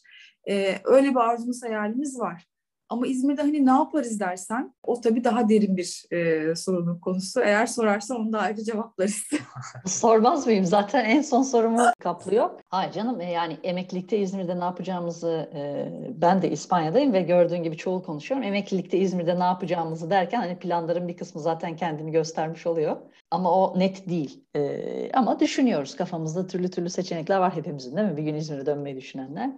E, 0.49 0.75
öyle 0.83 1.09
bir 1.09 1.15
arzumuz, 1.19 1.63
hayalimiz 1.63 2.19
var. 2.19 2.47
Ama 2.89 3.07
İzmir'de 3.07 3.41
hani 3.41 3.65
ne 3.65 3.71
yaparız 3.71 4.19
dersen 4.19 4.73
o 4.83 5.01
tabii 5.01 5.23
daha 5.23 5.49
derin 5.49 5.77
bir 5.77 6.05
e, 6.11 6.55
sorunun 6.55 6.99
konusu. 6.99 7.41
Eğer 7.41 7.65
sorarsan 7.65 8.17
onu 8.19 8.33
da 8.33 8.39
ayrı 8.39 8.63
cevaplarız. 8.63 9.23
Sormaz 9.85 10.47
mıyım? 10.47 10.65
Zaten 10.65 11.05
en 11.05 11.21
son 11.21 11.43
sorumu 11.43 11.85
kaplıyor. 11.99 12.49
Hayır 12.69 12.91
canım 12.91 13.21
e, 13.21 13.31
yani 13.31 13.57
emeklilikte 13.63 14.17
İzmir'de 14.17 14.59
ne 14.59 14.63
yapacağımızı 14.63 15.49
e, 15.55 15.89
ben 16.21 16.41
de 16.41 16.51
İspanya'dayım 16.51 17.13
ve 17.13 17.21
gördüğün 17.21 17.63
gibi 17.63 17.77
çoğul 17.77 18.03
konuşuyorum. 18.03 18.47
Emeklilikte 18.47 18.97
İzmir'de 18.97 19.39
ne 19.39 19.43
yapacağımızı 19.43 20.09
derken 20.09 20.39
hani 20.39 20.59
planların 20.59 21.07
bir 21.07 21.17
kısmı 21.17 21.41
zaten 21.41 21.75
kendini 21.75 22.11
göstermiş 22.11 22.67
oluyor. 22.67 22.97
Ama 23.31 23.51
o 23.51 23.79
net 23.79 24.09
değil. 24.09 24.43
E, 24.55 25.11
ama 25.13 25.39
düşünüyoruz. 25.39 25.95
Kafamızda 25.95 26.47
türlü 26.47 26.71
türlü 26.71 26.89
seçenekler 26.89 27.37
var 27.37 27.55
hepimizin 27.55 27.97
değil 27.97 28.07
mi? 28.07 28.17
Bir 28.17 28.23
gün 28.23 28.35
İzmir'e 28.35 28.65
dönmeyi 28.65 28.95
düşünenler. 28.95 29.51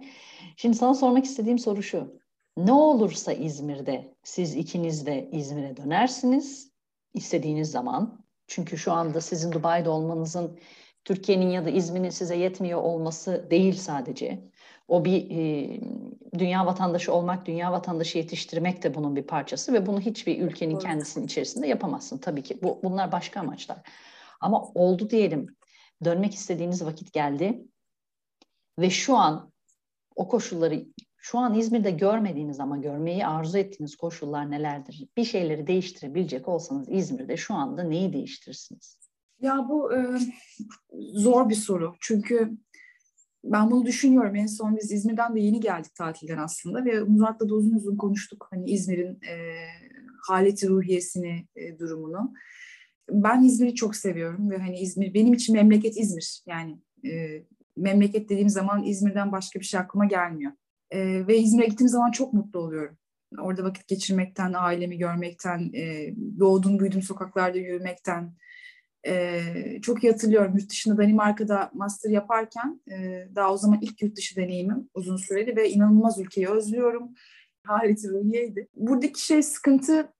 Şimdi 0.56 0.76
sana 0.76 0.94
sormak 0.94 1.24
istediğim 1.24 1.58
soru 1.58 1.82
şu. 1.82 2.18
Ne 2.58 2.72
olursa 2.72 3.32
İzmir'de 3.32 4.14
siz 4.22 4.54
ikiniz 4.56 5.06
de 5.06 5.28
İzmir'e 5.32 5.76
dönersiniz 5.76 6.72
istediğiniz 7.14 7.70
zaman. 7.70 8.24
Çünkü 8.46 8.78
şu 8.78 8.92
anda 8.92 9.20
sizin 9.20 9.52
Dubai'de 9.52 9.88
olmanızın 9.88 10.58
Türkiye'nin 11.04 11.50
ya 11.50 11.64
da 11.64 11.70
İzmir'in 11.70 12.10
size 12.10 12.36
yetmiyor 12.36 12.82
olması 12.82 13.46
değil 13.50 13.74
sadece. 13.74 14.50
O 14.88 15.04
bir 15.04 15.30
e, 15.30 15.80
dünya 16.38 16.66
vatandaşı 16.66 17.14
olmak, 17.14 17.46
dünya 17.46 17.72
vatandaşı 17.72 18.18
yetiştirmek 18.18 18.82
de 18.82 18.94
bunun 18.94 19.16
bir 19.16 19.22
parçası 19.22 19.72
ve 19.72 19.86
bunu 19.86 20.00
hiçbir 20.00 20.42
ülkenin 20.42 20.74
evet. 20.74 20.82
kendisinin 20.82 21.24
içerisinde 21.24 21.66
yapamazsın 21.66 22.18
tabii 22.18 22.42
ki. 22.42 22.62
Bu, 22.62 22.80
bunlar 22.82 23.12
başka 23.12 23.40
amaçlar. 23.40 23.78
Ama 24.40 24.64
oldu 24.74 25.10
diyelim, 25.10 25.56
dönmek 26.04 26.34
istediğiniz 26.34 26.84
vakit 26.84 27.12
geldi 27.12 27.64
ve 28.78 28.90
şu 28.90 29.16
an 29.16 29.52
o 30.16 30.28
koşulları 30.28 30.84
şu 31.18 31.38
an 31.38 31.54
İzmir'de 31.54 31.90
görmediğiniz 31.90 32.60
ama 32.60 32.76
görmeyi 32.76 33.26
arzu 33.26 33.58
ettiğiniz 33.58 33.96
koşullar 33.96 34.50
nelerdir? 34.50 35.08
Bir 35.16 35.24
şeyleri 35.24 35.66
değiştirebilecek 35.66 36.48
olsanız 36.48 36.86
İzmir'de 36.90 37.36
şu 37.36 37.54
anda 37.54 37.82
neyi 37.82 38.12
değiştirirsiniz? 38.12 38.98
Ya 39.40 39.66
bu 39.68 39.94
e, 39.94 40.18
zor 40.98 41.48
bir 41.48 41.54
soru. 41.54 41.94
Çünkü 42.00 42.58
ben 43.44 43.70
bunu 43.70 43.86
düşünüyorum. 43.86 44.36
En 44.36 44.46
son 44.46 44.76
biz 44.76 44.92
İzmir'den 44.92 45.36
de 45.36 45.40
yeni 45.40 45.60
geldik 45.60 45.94
tatilden 45.94 46.38
aslında 46.38 46.84
ve 46.84 47.00
Murat'la 47.00 47.48
da 47.48 47.54
uzun 47.54 47.76
uzun 47.76 47.96
konuştuk. 47.96 48.48
Hani 48.50 48.70
İzmir'in 48.70 49.18
e, 49.22 49.34
haleti 50.28 50.68
ruhiyesini, 50.68 51.46
e, 51.56 51.78
durumunu. 51.78 52.34
Ben 53.10 53.42
İzmir'i 53.42 53.74
çok 53.74 53.96
seviyorum 53.96 54.50
ve 54.50 54.58
hani 54.58 54.80
İzmir 54.80 55.14
benim 55.14 55.34
için 55.34 55.56
memleket 55.56 55.96
İzmir. 55.96 56.42
Yani 56.46 56.78
e, 57.04 57.42
memleket 57.76 58.28
dediğim 58.28 58.48
zaman 58.48 58.84
İzmir'den 58.84 59.32
başka 59.32 59.60
bir 59.60 59.64
şey 59.64 59.80
aklıma 59.80 60.04
gelmiyor. 60.04 60.52
E, 60.90 61.26
ve 61.26 61.38
İzmir'e 61.38 61.66
gittiğim 61.66 61.88
zaman 61.88 62.10
çok 62.10 62.32
mutlu 62.32 62.60
oluyorum. 62.60 62.98
Orada 63.38 63.64
vakit 63.64 63.88
geçirmekten, 63.88 64.52
ailemi 64.56 64.98
görmekten, 64.98 65.72
e, 65.74 66.14
doğduğum 66.38 66.78
büyüdüğüm 66.78 67.02
sokaklarda 67.02 67.58
yürümekten. 67.58 68.34
E, 69.06 69.42
çok 69.82 70.04
iyi 70.04 70.12
hatırlıyorum 70.12 70.56
yurt 70.56 70.70
dışında 70.70 70.98
Danimarka'da 70.98 71.70
master 71.74 72.10
yaparken 72.10 72.80
e, 72.90 73.28
daha 73.34 73.52
o 73.52 73.56
zaman 73.56 73.78
ilk 73.82 74.02
yurt 74.02 74.16
dışı 74.16 74.36
deneyimim 74.36 74.90
uzun 74.94 75.16
süreli 75.16 75.56
ve 75.56 75.70
inanılmaz 75.70 76.18
ülkeyi 76.18 76.48
özlüyorum. 76.48 77.14
Haleti 77.62 78.08
ruhiyeydi. 78.08 78.68
Buradaki 78.74 79.26
şey 79.26 79.42
sıkıntı 79.42 80.12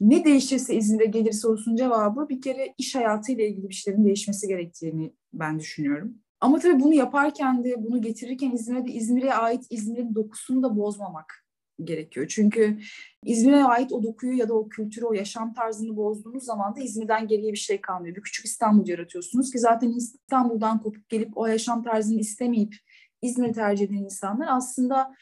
ne 0.00 0.24
değişirse 0.24 0.74
İzmir'e 0.74 1.04
gelir 1.04 1.32
sorusunun 1.32 1.76
cevabı 1.76 2.28
bir 2.28 2.40
kere 2.40 2.74
iş 2.78 2.94
hayatıyla 2.94 3.44
ilgili 3.44 3.68
bir 3.68 3.74
şeylerin 3.74 4.04
değişmesi 4.04 4.48
gerektiğini 4.48 5.12
ben 5.32 5.58
düşünüyorum. 5.58 6.14
Ama 6.40 6.58
tabii 6.58 6.80
bunu 6.80 6.94
yaparken 6.94 7.64
de 7.64 7.84
bunu 7.84 8.02
getirirken 8.02 8.50
İzmir'e 8.50 8.86
de 8.86 8.92
İzmir'e 8.92 9.34
ait 9.34 9.66
İzmir'in 9.70 10.14
dokusunu 10.14 10.62
da 10.62 10.76
bozmamak 10.76 11.44
gerekiyor. 11.84 12.26
Çünkü 12.28 12.78
İzmir'e 13.24 13.64
ait 13.64 13.92
o 13.92 14.02
dokuyu 14.02 14.32
ya 14.32 14.48
da 14.48 14.54
o 14.54 14.68
kültürü, 14.68 15.04
o 15.04 15.12
yaşam 15.12 15.54
tarzını 15.54 15.96
bozduğunuz 15.96 16.44
zaman 16.44 16.76
da 16.76 16.80
İzmir'den 16.80 17.28
geriye 17.28 17.52
bir 17.52 17.58
şey 17.58 17.80
kalmıyor. 17.80 18.16
Bir 18.16 18.22
küçük 18.22 18.46
İstanbul 18.46 18.88
yaratıyorsunuz 18.88 19.52
ki 19.52 19.58
zaten 19.58 19.90
İstanbul'dan 19.90 20.82
kopup 20.82 21.08
gelip 21.08 21.38
o 21.38 21.46
yaşam 21.46 21.82
tarzını 21.82 22.20
istemeyip 22.20 22.74
İzmir'i 23.22 23.52
tercih 23.52 23.84
eden 23.84 23.94
insanlar 23.94 24.48
aslında 24.50 25.14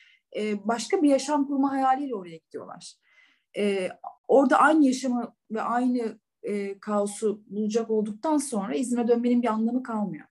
başka 0.64 1.02
bir 1.02 1.08
yaşam 1.08 1.46
kurma 1.46 1.72
hayaliyle 1.72 2.14
oraya 2.14 2.36
gidiyorlar. 2.36 2.94
Orada 4.28 4.58
aynı 4.58 4.86
yaşamı 4.86 5.34
ve 5.50 5.62
aynı 5.62 6.18
kaosu 6.80 7.42
bulacak 7.46 7.90
olduktan 7.90 8.38
sonra 8.38 8.74
İzmir'e 8.74 9.08
dönmenin 9.08 9.42
bir 9.42 9.48
anlamı 9.48 9.82
kalmıyor. 9.82 10.26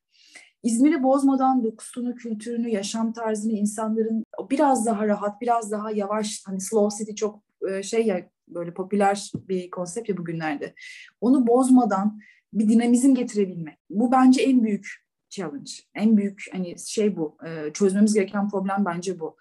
İzmir'i 0.63 1.03
bozmadan 1.03 1.63
dokusunu, 1.63 2.15
kültürünü, 2.15 2.69
yaşam 2.69 3.13
tarzını 3.13 3.51
insanların 3.51 4.25
biraz 4.51 4.85
daha 4.85 5.07
rahat, 5.07 5.41
biraz 5.41 5.71
daha 5.71 5.91
yavaş, 5.91 6.43
hani 6.45 6.61
slow 6.61 6.97
city 6.97 7.15
çok 7.15 7.43
e, 7.69 7.83
şey 7.83 8.05
ya 8.05 8.29
böyle 8.47 8.73
popüler 8.73 9.31
bir 9.35 9.69
konsept 9.69 10.09
ya 10.09 10.17
bugünlerde. 10.17 10.73
Onu 11.21 11.47
bozmadan 11.47 12.19
bir 12.53 12.69
dinamizm 12.69 13.15
getirebilmek. 13.15 13.77
Bu 13.89 14.11
bence 14.11 14.41
en 14.41 14.63
büyük 14.63 14.87
challenge. 15.29 15.71
En 15.95 16.17
büyük 16.17 16.45
hani 16.51 16.75
şey 16.79 17.17
bu. 17.17 17.37
E, 17.45 17.73
çözmemiz 17.73 18.13
gereken 18.13 18.49
problem 18.49 18.85
bence 18.85 19.19
bu. 19.19 19.37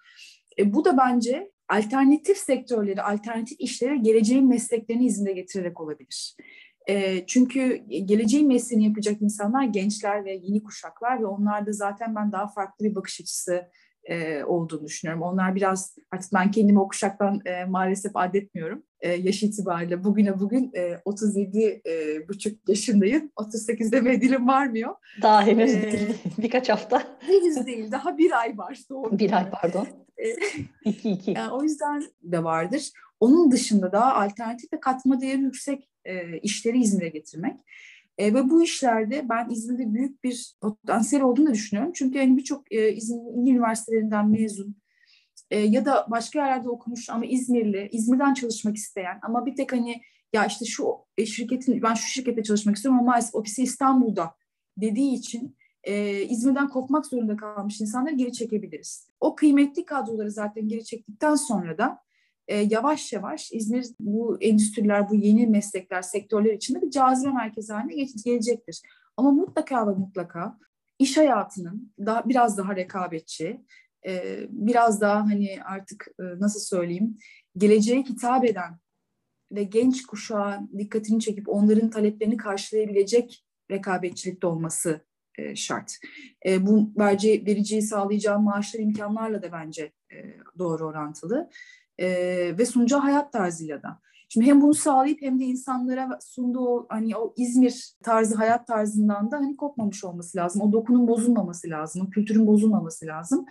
E, 0.59 0.73
bu 0.73 0.85
da 0.85 0.97
bence 0.97 1.51
alternatif 1.69 2.37
sektörleri, 2.37 3.01
alternatif 3.01 3.59
işleri 3.59 4.01
geleceğin 4.01 4.49
mesleklerini 4.49 5.05
izinde 5.05 5.33
getirerek 5.33 5.81
olabilir. 5.81 6.35
E, 6.89 7.25
çünkü 7.25 7.75
geleceğin 8.05 8.47
mesleğini 8.47 8.85
yapacak 8.85 9.21
insanlar 9.21 9.63
gençler 9.63 10.25
ve 10.25 10.33
yeni 10.33 10.63
kuşaklar 10.63 11.21
ve 11.21 11.25
onlarda 11.25 11.71
zaten 11.71 12.15
ben 12.15 12.31
daha 12.31 12.47
farklı 12.47 12.85
bir 12.85 12.95
bakış 12.95 13.21
açısı 13.21 13.69
e, 14.05 14.43
olduğunu 14.43 14.85
düşünüyorum. 14.85 15.23
Onlar 15.23 15.55
biraz 15.55 15.95
artık 16.11 16.33
ben 16.33 16.51
kendimi 16.51 16.79
o 16.79 16.87
kuşaktan 16.87 17.41
e, 17.45 17.65
maalesef 17.65 18.11
adetmiyorum. 18.15 18.83
E, 18.99 19.11
yaş 19.13 19.43
itibariyle 19.43 20.03
bugüne 20.03 20.39
bugün 20.39 20.71
e, 20.75 21.01
37 21.05 21.81
e, 21.87 22.27
buçuk 22.27 22.69
yaşındayım. 22.69 23.31
38'de 23.37 24.01
medilim 24.01 24.47
varmıyor. 24.47 24.95
Daha 25.21 25.45
henüz 25.45 25.73
ee, 25.73 25.91
değil. 25.91 26.17
Birkaç 26.37 26.69
hafta. 26.69 27.03
Henüz 27.19 27.65
değil. 27.65 27.91
Daha 27.91 28.17
bir 28.17 28.39
ay 28.39 28.57
var. 28.57 28.79
Doğru. 28.89 29.19
Bir 29.19 29.31
ay 29.31 29.49
pardon. 29.49 29.87
iki 30.85 31.09
iki. 31.11 31.31
Yani 31.31 31.51
o 31.51 31.63
yüzden 31.63 32.03
de 32.23 32.43
vardır. 32.43 32.91
Onun 33.19 33.51
dışında 33.51 33.91
daha 33.91 34.13
alternatif 34.13 34.73
ve 34.73 34.79
katma 34.79 35.21
değeri 35.21 35.41
yüksek 35.41 35.89
e, 36.05 36.37
işleri 36.39 36.81
İzmir'e 36.81 37.09
getirmek. 37.09 37.59
E, 38.17 38.33
ve 38.33 38.49
bu 38.49 38.63
işlerde 38.63 39.29
ben 39.29 39.49
İzmir'de 39.49 39.93
büyük 39.93 40.23
bir 40.23 40.55
potansiyel 40.61 41.25
olduğunu 41.25 41.53
düşünüyorum. 41.53 41.93
Çünkü 41.95 42.17
yani 42.17 42.37
birçok 42.37 42.71
e, 42.71 42.93
İzmir 42.93 43.51
üniversitelerinden 43.51 44.29
mezun 44.29 44.75
e, 45.51 45.59
ya 45.59 45.85
da 45.85 46.07
başka 46.11 46.39
yerlerde 46.39 46.69
okumuş 46.69 47.09
ama 47.09 47.25
İzmirli, 47.25 47.89
İzmir'den 47.91 48.33
çalışmak 48.33 48.75
isteyen 48.75 49.19
ama 49.21 49.45
bir 49.45 49.55
tek 49.55 49.73
hani 49.73 50.01
ya 50.33 50.45
işte 50.45 50.65
şu 50.65 50.87
e, 51.17 51.25
şirketin, 51.25 51.81
ben 51.81 51.93
şu 51.93 52.07
şirkette 52.07 52.43
çalışmak 52.43 52.75
istiyorum 52.75 52.99
ama 52.99 53.11
maalesef 53.11 53.35
ofisi 53.35 53.63
İstanbul'da 53.63 54.35
dediği 54.77 55.13
için 55.13 55.57
e, 55.83 56.21
İzmir'den 56.21 56.69
kopmak 56.69 57.05
zorunda 57.05 57.35
kalmış 57.35 57.81
insanları 57.81 58.15
geri 58.15 58.33
çekebiliriz. 58.33 59.09
O 59.19 59.35
kıymetli 59.35 59.85
kadroları 59.85 60.31
zaten 60.31 60.67
geri 60.67 60.85
çektikten 60.85 61.35
sonra 61.35 61.77
da 61.77 61.99
e, 62.47 62.57
yavaş 62.57 63.13
yavaş 63.13 63.51
İzmir 63.51 63.85
bu 63.99 64.37
endüstriler, 64.41 65.09
bu 65.09 65.15
yeni 65.15 65.47
meslekler, 65.47 66.01
sektörler 66.01 66.53
içinde 66.53 66.81
bir 66.81 66.91
cazibe 66.91 67.31
merkezi 67.31 67.73
haline 67.73 68.05
gelecektir. 68.25 68.81
Ama 69.17 69.31
mutlaka 69.31 69.87
ve 69.87 69.91
mutlaka 69.91 70.59
iş 70.99 71.17
hayatının 71.17 71.93
daha 71.99 72.29
biraz 72.29 72.57
daha 72.57 72.75
rekabetçi, 72.75 73.61
e, 74.07 74.39
biraz 74.49 75.01
daha 75.01 75.19
hani 75.21 75.57
artık 75.63 76.07
e, 76.19 76.23
nasıl 76.39 76.59
söyleyeyim, 76.59 77.17
geleceğe 77.57 78.03
hitap 78.03 78.45
eden 78.45 78.79
ve 79.51 79.63
genç 79.63 80.05
kuşağa 80.05 80.61
dikkatini 80.77 81.19
çekip 81.19 81.49
onların 81.49 81.89
taleplerini 81.89 82.37
karşılayabilecek 82.37 83.45
rekabetçilikte 83.71 84.47
olması 84.47 85.01
e, 85.37 85.55
şart. 85.55 85.97
E, 86.45 86.65
bu 86.65 86.91
bence 86.97 87.45
vericiyi 87.45 87.81
sağlayacağı 87.81 88.39
maaşlar 88.39 88.79
imkanlarla 88.79 89.43
da 89.43 89.51
bence 89.51 89.91
e, 90.11 90.17
doğru 90.59 90.87
orantılı 90.87 91.49
e, 91.97 92.07
ve 92.57 92.65
sunacağı 92.65 92.99
hayat 92.99 93.33
tarzıyla 93.33 93.83
da. 93.83 93.99
Şimdi 94.29 94.45
hem 94.45 94.61
bunu 94.61 94.73
sağlayıp 94.73 95.21
hem 95.21 95.39
de 95.39 95.43
insanlara 95.43 96.19
sunduğu 96.21 96.85
hani 96.89 97.17
o 97.17 97.33
İzmir 97.37 97.93
tarzı 98.03 98.35
hayat 98.35 98.67
tarzından 98.67 99.31
da 99.31 99.37
hani 99.37 99.57
kopmamış 99.57 100.03
olması 100.03 100.37
lazım. 100.37 100.61
O 100.61 100.71
dokunun 100.71 101.07
bozulmaması 101.07 101.69
lazım, 101.69 102.05
o 102.07 102.09
kültürün 102.09 102.47
bozulmaması 102.47 103.05
lazım. 103.05 103.45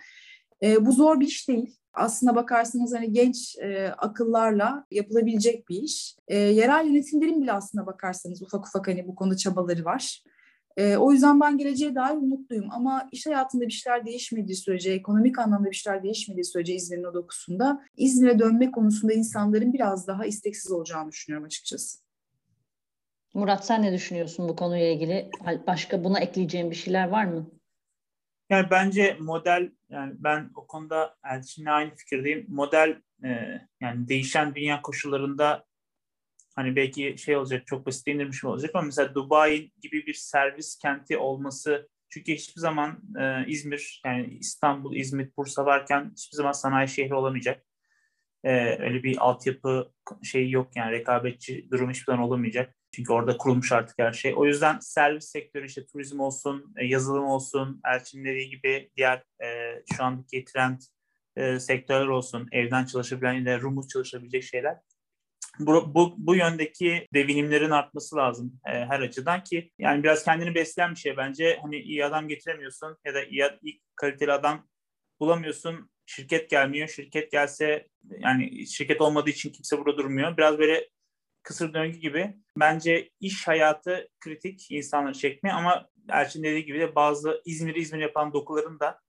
E, 0.63 0.85
bu 0.85 0.91
zor 0.91 1.19
bir 1.19 1.27
iş 1.27 1.49
değil. 1.49 1.77
Aslına 1.93 2.35
bakarsanız 2.35 2.93
hani 2.93 3.11
genç 3.11 3.57
e, 3.59 3.87
akıllarla 3.97 4.85
yapılabilecek 4.91 5.69
bir 5.69 5.81
iş. 5.81 6.17
E, 6.27 6.37
yerel 6.37 6.85
yönetimlerin 6.85 7.41
bile 7.41 7.53
aslına 7.53 7.85
bakarsanız 7.85 8.41
ufak 8.41 8.67
ufak 8.67 8.87
hani 8.87 9.07
bu 9.07 9.15
konuda 9.15 9.37
çabaları 9.37 9.85
var. 9.85 10.23
E, 10.77 10.97
o 10.97 11.11
yüzden 11.11 11.39
ben 11.39 11.57
geleceğe 11.57 11.95
dair 11.95 12.17
umutluyum 12.17 12.71
ama 12.71 13.09
iş 13.11 13.25
hayatında 13.25 13.67
bir 13.67 13.71
şeyler 13.71 14.05
değişmediği 14.05 14.55
sürece, 14.55 14.91
ekonomik 14.91 15.39
anlamda 15.39 15.69
bir 15.71 15.75
şeyler 15.75 16.03
değişmediği 16.03 16.45
sürece 16.45 16.73
İzmir'in 16.73 17.03
o 17.03 17.13
dokusunda 17.13 17.83
İzmir'e 17.97 18.39
dönmek 18.39 18.73
konusunda 18.73 19.13
insanların 19.13 19.73
biraz 19.73 20.07
daha 20.07 20.25
isteksiz 20.25 20.71
olacağını 20.71 21.11
düşünüyorum 21.11 21.45
açıkçası. 21.45 22.03
Murat 23.33 23.65
sen 23.65 23.81
ne 23.81 23.93
düşünüyorsun 23.93 24.49
bu 24.49 24.55
konuyla 24.55 24.87
ilgili? 24.87 25.29
Başka 25.67 26.03
buna 26.03 26.19
ekleyeceğin 26.19 26.71
bir 26.71 26.75
şeyler 26.75 27.07
var 27.07 27.25
mı? 27.25 27.51
Yani 28.49 28.67
bence 28.71 29.17
model 29.19 29.71
yani 29.89 30.13
ben 30.17 30.49
o 30.55 30.67
konuda 30.67 31.15
Elçin'le 31.25 31.65
aynı 31.65 31.95
fikirdeyim. 31.95 32.45
Model 32.49 33.01
e, 33.23 33.29
yani 33.81 34.07
değişen 34.07 34.55
dünya 34.55 34.81
koşullarında 34.81 35.65
hani 36.55 36.75
belki 36.75 37.15
şey 37.17 37.37
olacak 37.37 37.67
çok 37.67 37.85
basit 37.85 38.07
indirmiş 38.07 38.43
mi 38.43 38.49
olacak 38.49 38.71
ama 38.73 38.85
mesela 38.85 39.15
Dubai 39.15 39.71
gibi 39.81 40.05
bir 40.05 40.13
servis 40.13 40.77
kenti 40.77 41.17
olması 41.17 41.89
çünkü 42.09 42.33
hiçbir 42.33 42.61
zaman 42.61 43.01
e, 43.19 43.47
İzmir 43.47 44.01
yani 44.05 44.37
İstanbul, 44.39 44.95
İzmit, 44.95 45.37
Bursa 45.37 45.65
varken 45.65 46.11
hiçbir 46.17 46.35
zaman 46.35 46.51
sanayi 46.51 46.87
şehri 46.87 47.15
olamayacak. 47.15 47.65
E, 48.43 48.77
öyle 48.83 49.03
bir 49.03 49.17
altyapı 49.19 49.91
şeyi 50.23 50.51
yok 50.51 50.75
yani 50.75 50.91
rekabetçi 50.91 51.67
durum 51.71 51.89
hiçbir 51.89 52.05
zaman 52.05 52.25
olamayacak. 52.25 52.75
Çünkü 52.91 53.13
orada 53.13 53.37
kurulmuş 53.37 53.71
artık 53.71 53.99
her 53.99 54.13
şey. 54.13 54.33
O 54.35 54.45
yüzden 54.45 54.79
servis 54.79 55.25
sektörü 55.25 55.65
işte 55.65 55.85
turizm 55.85 56.19
olsun, 56.19 56.73
e, 56.77 56.85
yazılım 56.85 57.25
olsun, 57.25 57.81
Elçin 57.85 58.25
dediği 58.25 58.49
gibi 58.49 58.91
diğer 58.97 59.23
e, 59.43 59.81
şu 59.95 60.03
andaki 60.03 60.45
trend 60.45 60.79
e, 61.35 61.59
sektörler 61.59 62.07
olsun, 62.07 62.47
evden 62.51 62.85
çalışabilen 62.85 63.33
ya 63.33 63.45
da 63.45 63.57
remote 63.57 63.87
çalışabilecek 63.87 64.43
şeyler. 64.43 64.77
Bu, 65.59 65.95
bu, 65.95 66.15
bu 66.17 66.35
yöndeki 66.35 67.07
devinimlerin 67.13 67.69
artması 67.69 68.15
lazım 68.15 68.59
e, 68.65 68.71
her 68.71 68.99
açıdan 68.99 69.43
ki 69.43 69.71
yani 69.79 70.03
biraz 70.03 70.23
kendini 70.23 70.55
besleyen 70.55 70.91
bir 70.91 70.99
şey 70.99 71.17
bence. 71.17 71.59
Hani 71.61 71.77
iyi 71.77 72.05
adam 72.05 72.27
getiremiyorsun 72.27 72.97
ya 73.05 73.13
da 73.13 73.23
iyi, 73.23 73.43
iyi 73.61 73.81
kaliteli 73.95 74.31
adam 74.31 74.67
bulamıyorsun. 75.19 75.89
Şirket 76.05 76.49
gelmiyor. 76.49 76.87
Şirket 76.87 77.31
gelse 77.31 77.87
yani 78.19 78.67
şirket 78.67 79.01
olmadığı 79.01 79.29
için 79.29 79.51
kimse 79.51 79.77
burada 79.77 79.97
durmuyor. 79.97 80.37
Biraz 80.37 80.59
böyle 80.59 80.89
kısır 81.43 81.73
döngü 81.73 81.97
gibi. 81.97 82.35
Bence 82.59 83.09
iş 83.19 83.47
hayatı 83.47 84.09
kritik 84.19 84.71
insanları 84.71 85.13
çekmiyor 85.13 85.57
ama 85.57 85.89
Elçin 86.09 86.43
dediği 86.43 86.65
gibi 86.65 86.79
de 86.79 86.95
bazı 86.95 87.41
İzmir 87.45 87.75
İzmir 87.75 87.99
yapan 87.99 88.33
dokuların 88.33 88.79
da 88.79 88.99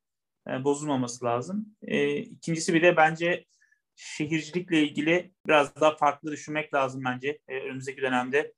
e, 0.49 0.65
bozulmaması 0.65 1.25
lazım. 1.25 1.77
E, 1.83 2.17
ikincisi 2.17 2.75
bir 2.75 2.83
de 2.83 2.97
bence 2.97 3.45
şehircilikle 3.97 4.83
ilgili 4.83 5.33
biraz 5.47 5.77
daha 5.81 5.97
farklı 5.97 6.33
düşünmek 6.33 6.75
lazım 6.75 7.03
bence 7.05 7.39
e, 7.49 7.61
önümüzdeki 7.61 8.03
dönemde. 8.03 8.53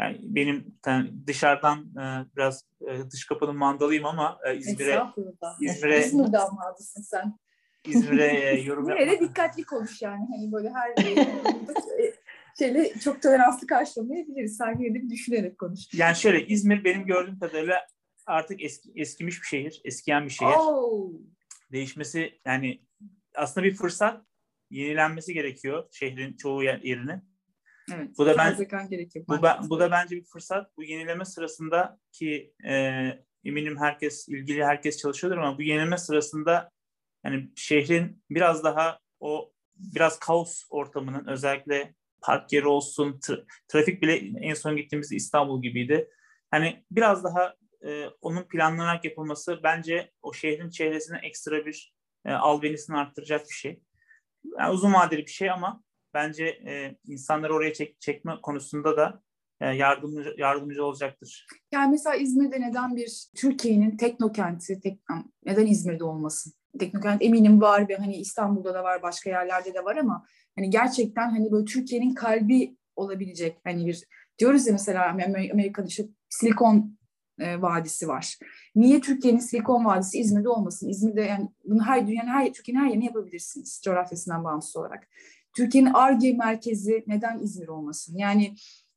Yani 0.00 0.18
benim 0.22 0.78
yani 0.86 1.26
dışarıdan 1.26 1.78
e, 1.78 2.26
biraz 2.36 2.64
e, 2.88 3.10
dış 3.10 3.26
kapının 3.26 3.56
mandalıyım 3.56 4.06
ama 4.06 4.38
e, 4.46 4.56
İzmir'e 4.56 5.02
İzmir'e 5.60 6.06
İzmir 6.06 6.32
damadısın 6.32 7.02
sen. 7.02 7.38
İzmir'e 7.86 8.26
e, 8.26 8.60
yorum 8.64 8.88
yapmak. 8.88 9.06
Yine 9.06 9.20
dikkatli 9.20 9.64
konuş 9.64 10.02
yani. 10.02 10.26
Hani 10.30 10.52
böyle 10.52 10.70
her 10.70 10.94
şeyle 12.58 12.92
çok 13.04 13.22
toleranslı 13.22 13.66
karşılamayabiliriz. 13.66 14.56
Sen 14.56 14.78
yine 14.78 14.94
bir 14.94 15.10
düşünerek 15.10 15.58
konuş. 15.58 15.94
Yani 15.94 16.16
şöyle 16.16 16.46
İzmir 16.46 16.84
benim 16.84 17.06
gördüğüm 17.06 17.38
kadarıyla 17.38 17.86
artık 18.26 18.62
eski, 18.62 18.92
eskimiş 18.96 19.42
bir 19.42 19.46
şehir, 19.46 19.80
eskiyen 19.84 20.24
bir 20.24 20.30
şehir. 20.30 20.54
Oh. 20.58 21.12
Değişmesi 21.72 22.40
yani 22.46 22.82
aslında 23.34 23.66
bir 23.66 23.74
fırsat 23.74 24.27
yenilenmesi 24.70 25.34
gerekiyor 25.34 25.88
şehrin 25.92 26.36
çoğu 26.36 26.62
yerini. 26.62 27.22
Evet. 27.94 28.10
Bu 28.18 28.26
da 28.26 28.38
ben 28.38 28.88
gerekiyor. 28.90 29.24
Bu, 29.28 29.42
ben, 29.42 29.70
bu 29.70 29.80
da 29.80 29.90
bence 29.90 30.16
bir 30.16 30.24
fırsat. 30.24 30.76
Bu 30.76 30.84
yenileme 30.84 31.24
sırasında 31.24 31.98
ki 32.12 32.52
e, 32.64 32.74
eminim 33.44 33.78
herkes 33.78 34.28
ilgili 34.28 34.64
herkes 34.64 34.98
çalışıyordur 34.98 35.38
ama 35.38 35.58
bu 35.58 35.62
yenileme 35.62 35.98
sırasında 35.98 36.70
yani 37.24 37.50
şehrin 37.56 38.22
biraz 38.30 38.64
daha 38.64 38.98
o 39.20 39.52
biraz 39.76 40.18
kaos 40.18 40.64
ortamının 40.70 41.26
özellikle 41.26 41.94
park 42.20 42.52
yeri 42.52 42.66
olsun, 42.66 43.12
tra- 43.12 43.46
trafik 43.68 44.02
bile 44.02 44.16
en 44.40 44.54
son 44.54 44.76
gittiğimizde 44.76 45.16
İstanbul 45.16 45.62
gibiydi. 45.62 46.08
Hani 46.50 46.84
biraz 46.90 47.24
daha 47.24 47.54
e, 47.86 48.06
onun 48.20 48.42
planlanarak 48.42 49.04
yapılması 49.04 49.60
bence 49.62 50.10
o 50.22 50.32
şehrin 50.32 50.70
çevresine 50.70 51.18
ekstra 51.22 51.66
bir 51.66 51.94
e, 52.24 52.32
albenisini 52.32 52.96
arttıracak 52.96 53.40
bir 53.48 53.54
şey. 53.54 53.80
Yani 54.58 54.70
uzun 54.70 54.94
vadeli 54.94 55.20
bir 55.20 55.30
şey 55.30 55.50
ama 55.50 55.82
bence 56.14 56.44
e, 56.44 56.96
insanları 57.06 57.54
oraya 57.54 57.72
çek, 57.72 58.00
çekme 58.00 58.32
konusunda 58.42 58.96
da 58.96 59.22
e, 59.60 59.66
yardımcı, 59.66 60.34
yardımcı 60.38 60.84
olacaktır. 60.84 61.46
Yani 61.72 61.90
mesela 61.90 62.16
İzmir'de 62.16 62.60
neden 62.60 62.96
bir 62.96 63.28
Türkiye'nin 63.36 63.96
teknokenti, 63.96 64.80
tek, 64.80 65.00
neden 65.44 65.66
İzmir'de 65.66 66.04
olmasın? 66.04 66.52
Teknokent 66.78 67.22
eminim 67.22 67.60
var 67.60 67.88
ve 67.88 67.96
hani 67.96 68.16
İstanbul'da 68.16 68.74
da 68.74 68.84
var, 68.84 69.02
başka 69.02 69.30
yerlerde 69.30 69.74
de 69.74 69.84
var 69.84 69.96
ama 69.96 70.26
hani 70.56 70.70
gerçekten 70.70 71.30
hani 71.30 71.52
böyle 71.52 71.64
Türkiye'nin 71.64 72.14
kalbi 72.14 72.76
olabilecek 72.96 73.58
hani 73.64 73.86
bir 73.86 74.04
diyoruz 74.38 74.66
ya 74.66 74.72
mesela 74.72 75.10
Amerika'da 75.52 75.86
işte 75.86 76.04
Silikon 76.28 76.97
e, 77.38 77.62
Vadisi 77.62 78.08
var. 78.08 78.38
Niye 78.74 79.00
Türkiye'nin 79.00 79.38
Silikon 79.38 79.84
Vadisi 79.84 80.18
İzmir'de 80.18 80.48
olmasın? 80.48 80.88
İzmir'de 80.88 81.22
yani 81.22 81.48
bunu 81.64 81.84
her 81.84 82.06
dünyanın 82.06 82.28
her 82.28 82.52
Türkiye'nin 82.52 82.84
her 82.84 82.88
yerini 82.88 83.04
yapabilirsiniz 83.04 83.80
coğrafyasından 83.84 84.44
bağımsız 84.44 84.76
olarak. 84.76 85.08
Türkiye'nin 85.56 85.90
ARGE 85.94 86.32
merkezi 86.32 87.04
neden 87.06 87.38
İzmir 87.38 87.68
olmasın? 87.68 88.16
Yani 88.16 88.54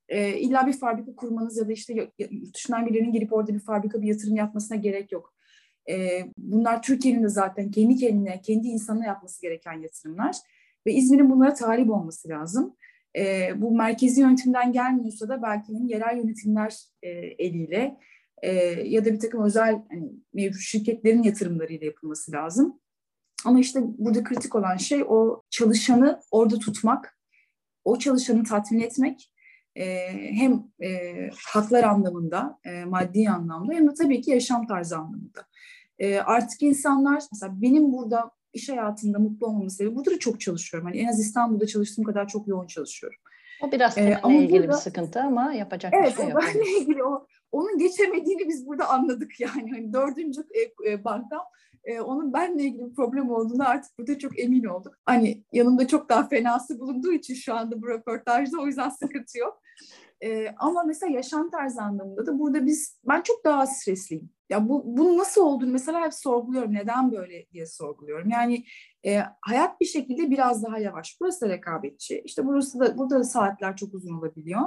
e, 0.08 0.38
illa 0.38 0.66
bir 0.66 0.72
fabrika 0.72 1.14
kurmanız 1.16 1.56
ya 1.56 1.68
da 1.68 1.72
işte 1.72 2.10
dışından 2.54 2.86
birilerinin 2.86 3.12
gelip 3.12 3.32
orada 3.32 3.54
bir 3.54 3.60
fabrika 3.60 4.02
bir 4.02 4.06
yatırım 4.06 4.36
yapmasına 4.36 4.76
gerek 4.76 5.12
yok. 5.12 5.34
E, 5.90 6.24
bunlar 6.38 6.82
Türkiye'nin 6.82 7.22
de 7.22 7.28
zaten 7.28 7.70
kendi 7.70 7.96
kendine, 7.96 8.40
kendi 8.40 8.68
insanına 8.68 9.06
yapması 9.06 9.42
gereken 9.42 9.72
yatırımlar. 9.72 10.36
Ve 10.86 10.92
İzmir'in 10.92 11.30
bunlara 11.30 11.54
talip 11.54 11.90
olması 11.90 12.28
lazım. 12.28 12.76
E, 13.16 13.50
bu 13.56 13.76
merkezi 13.76 14.20
yönetimden 14.20 14.72
gelmiyorsa 14.72 15.28
da 15.28 15.42
belki 15.42 15.72
yerel 15.86 16.16
yönetimler 16.16 16.76
e, 17.02 17.08
eliyle 17.10 17.96
e, 18.42 18.52
ya 18.88 19.04
da 19.04 19.12
bir 19.12 19.20
takım 19.20 19.42
özel 19.42 19.82
hani, 19.90 20.12
mevcut 20.34 20.62
şirketlerin 20.62 21.22
yatırımlarıyla 21.22 21.86
yapılması 21.86 22.32
lazım. 22.32 22.80
Ama 23.44 23.60
işte 23.60 23.80
burada 23.84 24.24
kritik 24.24 24.54
olan 24.54 24.76
şey 24.76 25.04
o 25.08 25.42
çalışanı 25.50 26.20
orada 26.30 26.58
tutmak, 26.58 27.18
o 27.84 27.98
çalışanı 27.98 28.44
tatmin 28.44 28.80
etmek 28.80 29.32
e, 29.76 30.08
hem 30.34 30.64
e, 30.82 31.12
haklar 31.46 31.84
anlamında, 31.84 32.58
e, 32.64 32.84
maddi 32.84 33.30
anlamda 33.30 33.72
hem 33.72 33.88
de 33.88 33.94
tabii 33.94 34.20
ki 34.20 34.30
yaşam 34.30 34.66
tarzı 34.66 34.96
anlamında. 34.96 35.46
E, 35.98 36.18
artık 36.18 36.62
insanlar, 36.62 37.22
mesela 37.32 37.62
benim 37.62 37.92
burada 37.92 38.30
iş 38.52 38.68
hayatında 38.68 39.18
mutlu 39.18 39.46
olmamın 39.46 39.68
sebebi, 39.68 39.96
burada 39.96 40.10
da 40.10 40.18
çok 40.18 40.40
çalışıyorum. 40.40 40.88
Hani 40.88 40.98
en 40.98 41.08
az 41.08 41.20
İstanbul'da 41.20 41.66
çalıştığım 41.66 42.04
kadar 42.04 42.28
çok 42.28 42.48
yoğun 42.48 42.66
çalışıyorum. 42.66 43.18
O 43.62 43.72
biraz 43.72 43.98
ee, 43.98 44.20
seninle 44.22 44.44
ilgili 44.44 44.58
burada, 44.58 44.72
bir 44.72 44.76
sıkıntı 44.76 45.20
ama 45.22 45.52
yapacak 45.52 45.92
evet, 45.96 46.12
bir 46.12 46.16
şey 46.16 46.28
yok. 46.28 46.42
Evet, 46.44 46.66
ilgili 46.80 47.04
o 47.04 47.26
onun 47.52 47.78
geçemediğini 47.78 48.48
biz 48.48 48.66
burada 48.66 48.88
anladık 48.88 49.40
yani. 49.40 49.70
Hani 49.70 49.92
dördüncü 49.92 50.40
e, 50.40 50.90
e, 50.90 51.04
bankam 51.04 51.42
e, 51.84 52.00
onun 52.00 52.32
benle 52.32 52.62
ilgili 52.62 52.90
bir 52.90 52.94
problem 52.94 53.30
olduğunu 53.30 53.68
artık 53.68 53.98
burada 53.98 54.18
çok 54.18 54.38
emin 54.38 54.64
olduk. 54.64 54.94
Hani 55.04 55.44
yanımda 55.52 55.86
çok 55.86 56.08
daha 56.08 56.28
fenası 56.28 56.80
bulunduğu 56.80 57.12
için 57.12 57.34
şu 57.34 57.54
anda 57.54 57.82
bu 57.82 57.88
röportajda 57.88 58.60
o 58.60 58.66
yüzden 58.66 58.88
sıkıntı 58.88 59.38
yok. 59.38 59.62
Ama 60.58 60.82
mesela 60.84 61.12
yaşam 61.12 61.50
tarzı 61.50 61.82
anlamında 61.82 62.26
da 62.26 62.38
burada 62.38 62.66
biz 62.66 63.00
ben 63.08 63.22
çok 63.22 63.44
daha 63.44 63.66
stresliyim. 63.66 64.30
Ya 64.50 64.68
bu 64.68 64.82
bunun 64.84 65.18
nasıl 65.18 65.40
olduğunu 65.40 65.72
mesela 65.72 66.04
hep 66.04 66.14
sorguluyorum. 66.14 66.74
Neden 66.74 67.12
böyle 67.12 67.46
diye 67.52 67.66
sorguluyorum. 67.66 68.30
Yani 68.30 68.64
e, 69.06 69.20
hayat 69.40 69.80
bir 69.80 69.86
şekilde 69.86 70.30
biraz 70.30 70.64
daha 70.64 70.78
yavaş. 70.78 71.16
Burası 71.20 71.40
da 71.40 71.48
rekabetçi. 71.48 72.22
İşte 72.24 72.46
burası 72.46 72.80
da 72.80 72.98
burada 72.98 73.18
da 73.18 73.24
saatler 73.24 73.76
çok 73.76 73.94
uzun 73.94 74.18
olabiliyor. 74.18 74.62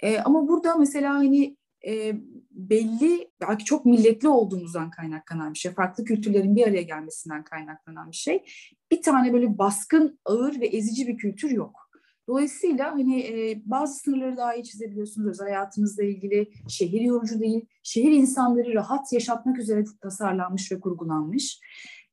E, 0.00 0.18
ama 0.20 0.48
burada 0.48 0.76
mesela 0.76 1.14
hani 1.14 1.56
e, 1.86 2.14
belli 2.50 3.30
belki 3.40 3.64
çok 3.64 3.86
milletli 3.86 4.28
olduğumuzdan 4.28 4.90
kaynaklanan 4.90 5.54
bir 5.54 5.58
şey, 5.58 5.72
farklı 5.72 6.04
kültürlerin 6.04 6.56
bir 6.56 6.66
araya 6.66 6.82
gelmesinden 6.82 7.44
kaynaklanan 7.44 8.10
bir 8.10 8.16
şey. 8.16 8.44
Bir 8.90 9.02
tane 9.02 9.32
böyle 9.32 9.58
baskın, 9.58 10.18
ağır 10.24 10.60
ve 10.60 10.66
ezici 10.66 11.08
bir 11.08 11.16
kültür 11.16 11.50
yok. 11.50 11.88
Dolayısıyla 12.28 12.92
hani 12.92 13.20
e, 13.20 13.62
bazı 13.64 13.94
sınırları 13.94 14.36
daha 14.36 14.54
iyi 14.54 14.64
çizebiliyorsunuz 14.64 15.28
özel 15.28 15.46
hayatınızla 15.46 16.02
ilgili. 16.02 16.50
Şehir 16.68 17.00
yorucu 17.00 17.40
değil, 17.40 17.66
şehir 17.82 18.12
insanları 18.12 18.74
rahat 18.74 19.12
yaşatmak 19.12 19.58
üzere 19.58 19.84
tasarlanmış 20.02 20.72
ve 20.72 20.80
kurgulanmış. 20.80 21.60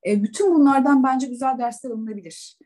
E, 0.08 0.24
bütün 0.24 0.56
bunlardan 0.56 1.04
bence 1.04 1.28
güzel 1.28 1.58
dersler 1.58 1.90
alınabilir. 1.90 2.58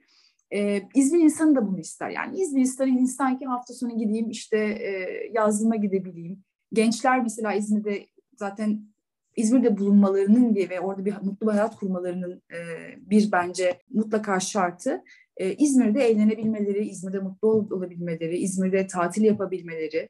Ee, 0.54 0.82
İzmir 0.96 1.20
insanı 1.20 1.56
da 1.56 1.68
bunu 1.68 1.80
ister. 1.80 2.10
Yani 2.10 2.42
İzmir 2.42 2.62
ister 2.62 2.88
insan 2.88 3.40
ki 3.40 3.46
hafta 3.46 3.74
sonu 3.74 3.98
gideyim 3.98 4.30
işte 4.30 4.58
e, 4.58 5.08
yazlıma 5.34 5.76
gidebileyim, 5.76 6.44
Gençler 6.74 7.24
mesela 7.24 7.54
İzmir'de 7.54 8.06
zaten 8.36 8.90
İzmir'de 9.36 9.78
bulunmalarının 9.78 10.56
ve 10.56 10.80
orada 10.80 11.06
bir 11.06 11.14
mutlu 11.22 11.48
bir 11.48 11.52
hayat 11.52 11.76
kurmalarının 11.76 12.42
e, 12.52 12.60
bir 12.98 13.32
bence 13.32 13.80
mutlaka 13.90 14.40
şartı 14.40 15.04
e, 15.38 15.56
İzmir'de 15.56 16.04
eğlenebilmeleri, 16.04 16.90
İzmir'de 16.90 17.20
mutlu 17.20 17.48
olabilmeleri, 17.48 18.38
İzmir'de 18.38 18.88
tatil 18.88 19.24
yapabilmeleri 19.24 20.10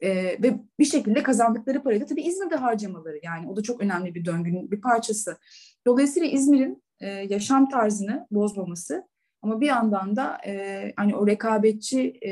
e, 0.00 0.14
ve 0.42 0.60
bir 0.78 0.84
şekilde 0.84 1.22
kazandıkları 1.22 1.82
parayı 1.82 2.00
da 2.00 2.06
tabii 2.06 2.22
İzmir'de 2.22 2.56
harcamaları 2.56 3.20
yani 3.22 3.48
o 3.48 3.56
da 3.56 3.62
çok 3.62 3.80
önemli 3.80 4.14
bir 4.14 4.24
döngünün 4.24 4.70
bir 4.70 4.80
parçası. 4.80 5.36
Dolayısıyla 5.86 6.28
İzmir'in 6.28 6.82
e, 7.00 7.08
yaşam 7.08 7.68
tarzını 7.68 8.26
bozmaması 8.30 9.08
ama 9.42 9.60
bir 9.60 9.66
yandan 9.66 10.16
da 10.16 10.38
e, 10.46 10.92
hani 10.96 11.16
o 11.16 11.26
rekabetçi 11.26 12.18
e, 12.22 12.30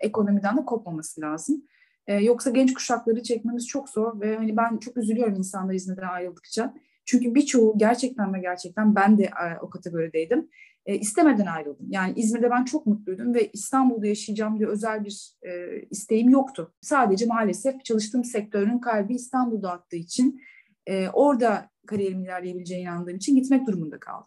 ekonomiden 0.00 0.56
de 0.56 0.64
kopmaması 0.64 1.20
lazım. 1.20 1.62
E, 2.06 2.14
yoksa 2.14 2.50
genç 2.50 2.74
kuşakları 2.74 3.22
çekmemiz 3.22 3.66
çok 3.66 3.88
zor 3.88 4.20
ve 4.20 4.36
hani 4.36 4.56
ben 4.56 4.76
çok 4.78 4.96
üzülüyorum 4.96 5.34
insanlar 5.34 5.74
İzmir'den 5.74 6.08
ayrıldıkça. 6.08 6.74
Çünkü 7.04 7.34
birçoğu 7.34 7.78
gerçekten 7.78 8.34
ve 8.34 8.40
gerçekten 8.40 8.94
ben 8.94 9.18
de 9.18 9.22
e, 9.22 9.58
o 9.62 9.70
kategorideydim. 9.70 10.48
E, 10.86 10.98
istemeden 10.98 11.46
ayrıldım. 11.46 11.86
Yani 11.90 12.12
İzmir'de 12.16 12.50
ben 12.50 12.64
çok 12.64 12.86
mutluydum 12.86 13.34
ve 13.34 13.50
İstanbul'da 13.52 14.06
yaşayacağım 14.06 14.58
diye 14.58 14.68
özel 14.68 15.04
bir 15.04 15.36
e, 15.42 15.80
isteğim 15.90 16.28
yoktu. 16.28 16.74
Sadece 16.80 17.26
maalesef 17.26 17.84
çalıştığım 17.84 18.24
sektörün 18.24 18.78
kalbi 18.78 19.14
İstanbul'da 19.14 19.72
attığı 19.72 19.96
için 19.96 20.40
e, 20.86 21.08
orada 21.08 21.70
kariyerimin 21.86 22.24
ilerleyebileceğine 22.24 22.82
inandığım 22.82 23.16
için 23.16 23.36
gitmek 23.36 23.66
durumunda 23.66 24.00
kaldım. 24.00 24.26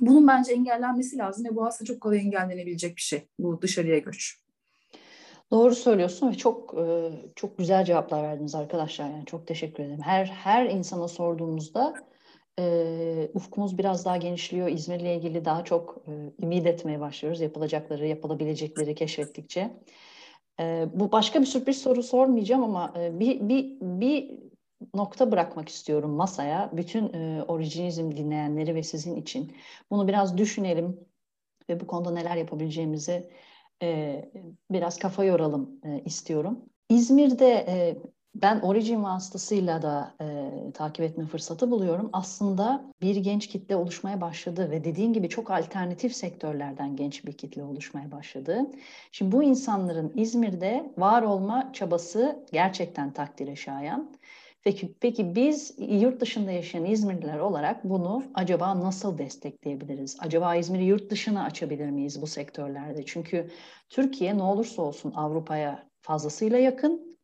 Bunun 0.00 0.28
bence 0.28 0.52
engellenmesi 0.52 1.18
lazım 1.18 1.44
ve 1.44 1.56
bu 1.56 1.66
aslında 1.66 1.86
çok 1.86 2.00
kolay 2.00 2.18
engellenebilecek 2.18 2.96
bir 2.96 3.02
şey 3.02 3.28
bu 3.38 3.62
dışarıya 3.62 3.98
göç. 3.98 4.40
Doğru 5.50 5.74
söylüyorsun 5.74 6.30
ve 6.30 6.34
çok 6.34 6.74
e, 6.78 7.10
çok 7.36 7.58
güzel 7.58 7.84
cevaplar 7.84 8.22
verdiniz 8.22 8.54
arkadaşlar. 8.54 9.10
Yani 9.10 9.26
çok 9.26 9.46
teşekkür 9.46 9.84
ederim. 9.84 10.02
Her 10.02 10.26
her 10.26 10.66
insana 10.66 11.08
sorduğumuzda 11.08 11.94
e, 12.58 13.30
ufkumuz 13.34 13.78
biraz 13.78 14.04
daha 14.04 14.16
genişliyor. 14.16 14.68
İzmir'le 14.68 15.16
ilgili 15.16 15.44
daha 15.44 15.64
çok 15.64 16.04
e, 16.08 16.44
ümit 16.44 16.66
etmeye 16.66 17.00
başlıyoruz. 17.00 17.40
Yapılacakları, 17.40 18.06
yapılabilecekleri 18.06 18.94
keşfettikçe. 18.94 19.70
E, 20.60 20.88
bu 20.94 21.12
başka 21.12 21.40
bir 21.40 21.46
sürpriz 21.46 21.82
soru 21.82 22.02
sormayacağım 22.02 22.64
ama 22.64 22.94
bir 22.94 23.48
bir 23.48 23.80
bir 23.80 24.38
nokta 24.94 25.32
bırakmak 25.32 25.68
istiyorum 25.68 26.10
masaya. 26.10 26.70
Bütün 26.72 27.12
e, 27.12 27.42
orijinizm 27.48 28.16
dinleyenleri 28.16 28.74
ve 28.74 28.82
sizin 28.82 29.16
için. 29.16 29.56
Bunu 29.90 30.08
biraz 30.08 30.38
düşünelim 30.38 31.00
ve 31.68 31.80
bu 31.80 31.86
konuda 31.86 32.10
neler 32.10 32.36
yapabileceğimizi 32.36 33.30
e, 33.82 34.24
biraz 34.70 34.98
kafa 34.98 35.24
yoralım 35.24 35.70
e, 35.84 36.02
istiyorum. 36.04 36.58
İzmir'de 36.88 37.64
e, 37.68 37.96
ben 38.34 38.60
Origin 38.60 39.04
vasıtasıyla 39.04 39.82
da 39.82 40.14
e, 40.20 40.50
takip 40.72 41.04
etme 41.04 41.26
fırsatı 41.26 41.70
buluyorum. 41.70 42.10
Aslında 42.12 42.84
bir 43.00 43.16
genç 43.16 43.46
kitle 43.46 43.76
oluşmaya 43.76 44.20
başladı 44.20 44.70
ve 44.70 44.84
dediğin 44.84 45.12
gibi 45.12 45.28
çok 45.28 45.50
alternatif 45.50 46.16
sektörlerden 46.16 46.96
genç 46.96 47.24
bir 47.24 47.32
kitle 47.32 47.62
oluşmaya 47.62 48.10
başladı. 48.12 48.66
Şimdi 49.12 49.32
bu 49.32 49.42
insanların 49.42 50.12
İzmir'de 50.14 50.92
var 50.98 51.22
olma 51.22 51.72
çabası 51.72 52.46
gerçekten 52.52 53.12
takdire 53.12 53.56
şayan. 53.56 54.10
Peki, 54.62 54.94
peki 55.00 55.34
biz 55.34 55.74
yurt 55.78 56.20
dışında 56.20 56.50
yaşayan 56.50 56.84
İzmirliler 56.84 57.38
olarak 57.38 57.84
bunu 57.84 58.24
acaba 58.34 58.80
nasıl 58.80 59.18
destekleyebiliriz? 59.18 60.16
Acaba 60.20 60.56
İzmir'i 60.56 60.84
yurt 60.84 61.10
dışına 61.10 61.44
açabilir 61.44 61.90
miyiz 61.90 62.22
bu 62.22 62.26
sektörlerde? 62.26 63.06
Çünkü 63.06 63.50
Türkiye 63.88 64.38
ne 64.38 64.42
olursa 64.42 64.82
olsun 64.82 65.12
Avrupa'ya 65.16 65.88
fazlasıyla 66.02 66.58
yakın, 66.58 67.18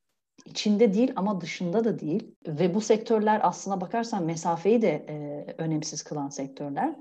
içinde 0.45 0.95
değil 0.95 1.13
ama 1.17 1.41
dışında 1.41 1.85
da 1.85 1.99
değil. 1.99 2.35
Ve 2.47 2.75
bu 2.75 2.81
sektörler 2.81 3.41
aslına 3.43 3.81
bakarsan 3.81 4.25
mesafeyi 4.25 4.83
de 4.83 5.07
e, 5.09 5.45
önemsiz 5.59 6.03
kılan 6.03 6.29
sektörler. 6.29 6.97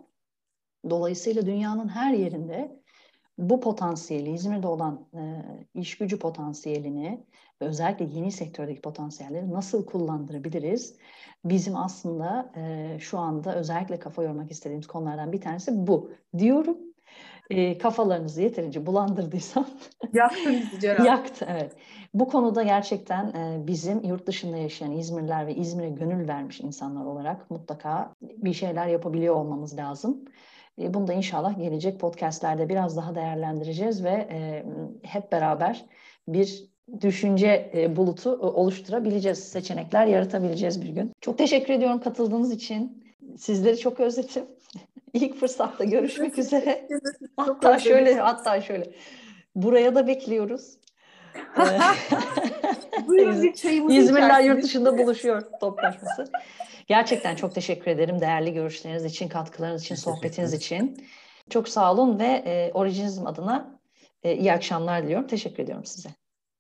Dolayısıyla 0.89 1.45
dünyanın 1.45 1.87
her 1.87 2.13
yerinde 2.13 2.83
bu 3.37 3.59
potansiyeli, 3.59 4.31
İzmir'de 4.31 4.67
olan 4.67 5.07
e, 5.13 5.43
iş 5.79 5.97
gücü 5.97 6.19
potansiyelini 6.19 7.25
ve 7.61 7.65
özellikle 7.65 8.05
yeni 8.05 8.31
sektördeki 8.31 8.81
potansiyelleri 8.81 9.51
nasıl 9.51 9.85
kullandırabiliriz? 9.85 10.97
Bizim 11.45 11.75
aslında 11.75 12.51
e, 12.55 12.97
şu 12.99 13.19
anda 13.19 13.55
özellikle 13.55 13.99
kafa 13.99 14.23
yormak 14.23 14.51
istediğimiz 14.51 14.87
konulardan 14.87 15.31
bir 15.31 15.41
tanesi 15.41 15.87
bu 15.87 16.11
diyorum. 16.37 16.77
E, 17.49 17.77
kafalarınızı 17.77 18.41
yeterince 18.41 18.85
bulandırdıysam. 18.85 19.67
Yaktın 20.13 20.53
bizi 20.53 20.79
Ceren. 20.79 21.03
Yaktı 21.03 21.45
evet. 21.49 21.73
Bu 22.13 22.27
konuda 22.27 22.63
gerçekten 22.63 23.25
e, 23.25 23.67
bizim 23.67 24.03
yurt 24.03 24.27
dışında 24.27 24.57
yaşayan 24.57 24.91
İzmirliler 24.91 25.47
ve 25.47 25.55
İzmir'e 25.55 25.89
gönül 25.89 26.27
vermiş 26.27 26.59
insanlar 26.59 27.05
olarak 27.05 27.51
mutlaka 27.51 28.13
bir 28.21 28.53
şeyler 28.53 28.87
yapabiliyor 28.87 29.35
olmamız 29.35 29.77
lazım. 29.77 30.25
E, 30.81 30.93
bunu 30.93 31.07
da 31.07 31.13
inşallah 31.13 31.57
gelecek 31.59 31.99
podcastlerde 31.99 32.69
biraz 32.69 32.97
daha 32.97 33.15
değerlendireceğiz 33.15 34.03
ve 34.03 34.27
e, 34.31 34.65
hep 35.03 35.31
beraber 35.31 35.85
bir 36.27 36.65
düşünce 37.01 37.71
e, 37.73 37.95
bulutu 37.95 38.29
oluşturabileceğiz, 38.31 39.39
seçenekler 39.39 40.05
yaratabileceğiz 40.07 40.81
bir 40.81 40.89
gün. 40.89 41.11
Çok 41.21 41.37
teşekkür 41.37 41.73
ediyorum 41.73 41.99
katıldığınız 41.99 42.51
için. 42.51 43.03
Sizleri 43.37 43.77
çok 43.77 43.99
özledim. 43.99 44.45
İlk 45.13 45.35
fırsatta 45.35 45.83
görüşmek 45.83 46.37
üzere. 46.37 46.87
hatta 47.37 47.79
şöyle, 47.79 48.13
hatta 48.13 48.61
şöyle. 48.61 48.91
Buraya 49.55 49.95
da 49.95 50.07
bekliyoruz. 50.07 50.77
Buyurun 53.07 53.43
bir 53.43 53.53
çayımızı 53.53 53.97
İzmirler 53.97 54.41
yurt 54.41 54.63
dışında 54.63 54.97
buluşuyor 54.97 55.41
toplaşması. 55.59 56.31
Gerçekten 56.87 57.35
çok 57.35 57.55
teşekkür 57.55 57.91
ederim 57.91 58.21
değerli 58.21 58.53
görüşleriniz 58.53 59.05
için, 59.05 59.27
katkılarınız 59.27 59.83
için, 59.83 59.95
sohbetiniz 59.95 60.53
için. 60.53 61.05
Çok 61.49 61.69
sağ 61.69 61.93
olun 61.93 62.19
ve 62.19 62.43
e, 62.45 62.71
Originizm 62.73 63.27
adına 63.27 63.79
e, 64.23 64.35
iyi 64.35 64.53
akşamlar 64.53 65.03
diliyorum. 65.03 65.27
Teşekkür 65.27 65.63
ediyorum 65.63 65.85
size. 65.85 66.09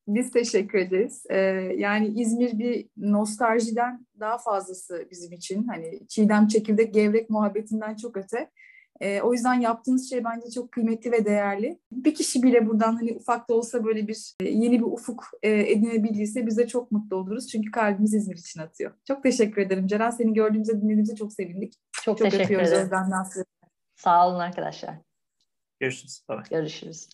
Biz 0.07 0.31
teşekkür 0.31 0.79
ederiz. 0.79 1.23
Ee, 1.29 1.37
yani 1.77 2.07
İzmir 2.07 2.59
bir 2.59 2.87
nostaljiden 2.97 4.05
daha 4.19 4.37
fazlası 4.37 5.07
bizim 5.11 5.31
için. 5.31 5.67
Hani 5.67 6.07
çiğdem 6.07 6.47
çekirdek 6.47 6.93
gevrek 6.93 7.29
muhabbetinden 7.29 7.95
çok 7.95 8.17
öte. 8.17 8.49
E, 9.01 9.21
o 9.21 9.33
yüzden 9.33 9.53
yaptığınız 9.53 10.09
şey 10.09 10.23
bence 10.23 10.49
çok 10.49 10.71
kıymetli 10.71 11.11
ve 11.11 11.25
değerli. 11.25 11.79
Bir 11.91 12.15
kişi 12.15 12.43
bile 12.43 12.67
buradan 12.67 12.95
hani 12.95 13.13
ufak 13.13 13.49
da 13.49 13.53
olsa 13.53 13.83
böyle 13.83 14.07
bir 14.07 14.35
e, 14.39 14.49
yeni 14.49 14.79
bir 14.79 14.85
ufuk 14.85 15.29
e, 15.43 15.71
edinebildiyse 15.71 16.47
biz 16.47 16.57
de 16.57 16.67
çok 16.67 16.91
mutlu 16.91 17.15
oluruz. 17.15 17.47
Çünkü 17.47 17.71
kalbimiz 17.71 18.13
İzmir 18.13 18.37
için 18.37 18.59
atıyor. 18.59 18.91
Çok 19.07 19.23
teşekkür 19.23 19.61
ederim 19.61 19.87
Ceren. 19.87 20.09
Seni 20.09 20.33
gördüğümüzde 20.33 20.73
dinlediğimizde 20.73 21.15
çok 21.15 21.33
sevindik. 21.33 21.73
Çok, 22.03 22.17
çok 22.17 22.31
teşekkür 22.31 22.55
ederim. 22.55 22.89
Sağ 23.95 24.27
olun 24.27 24.39
arkadaşlar. 24.39 24.95
Görüşürüz. 25.79 26.21
Bye. 26.29 26.37
Görüşürüz. 26.49 27.09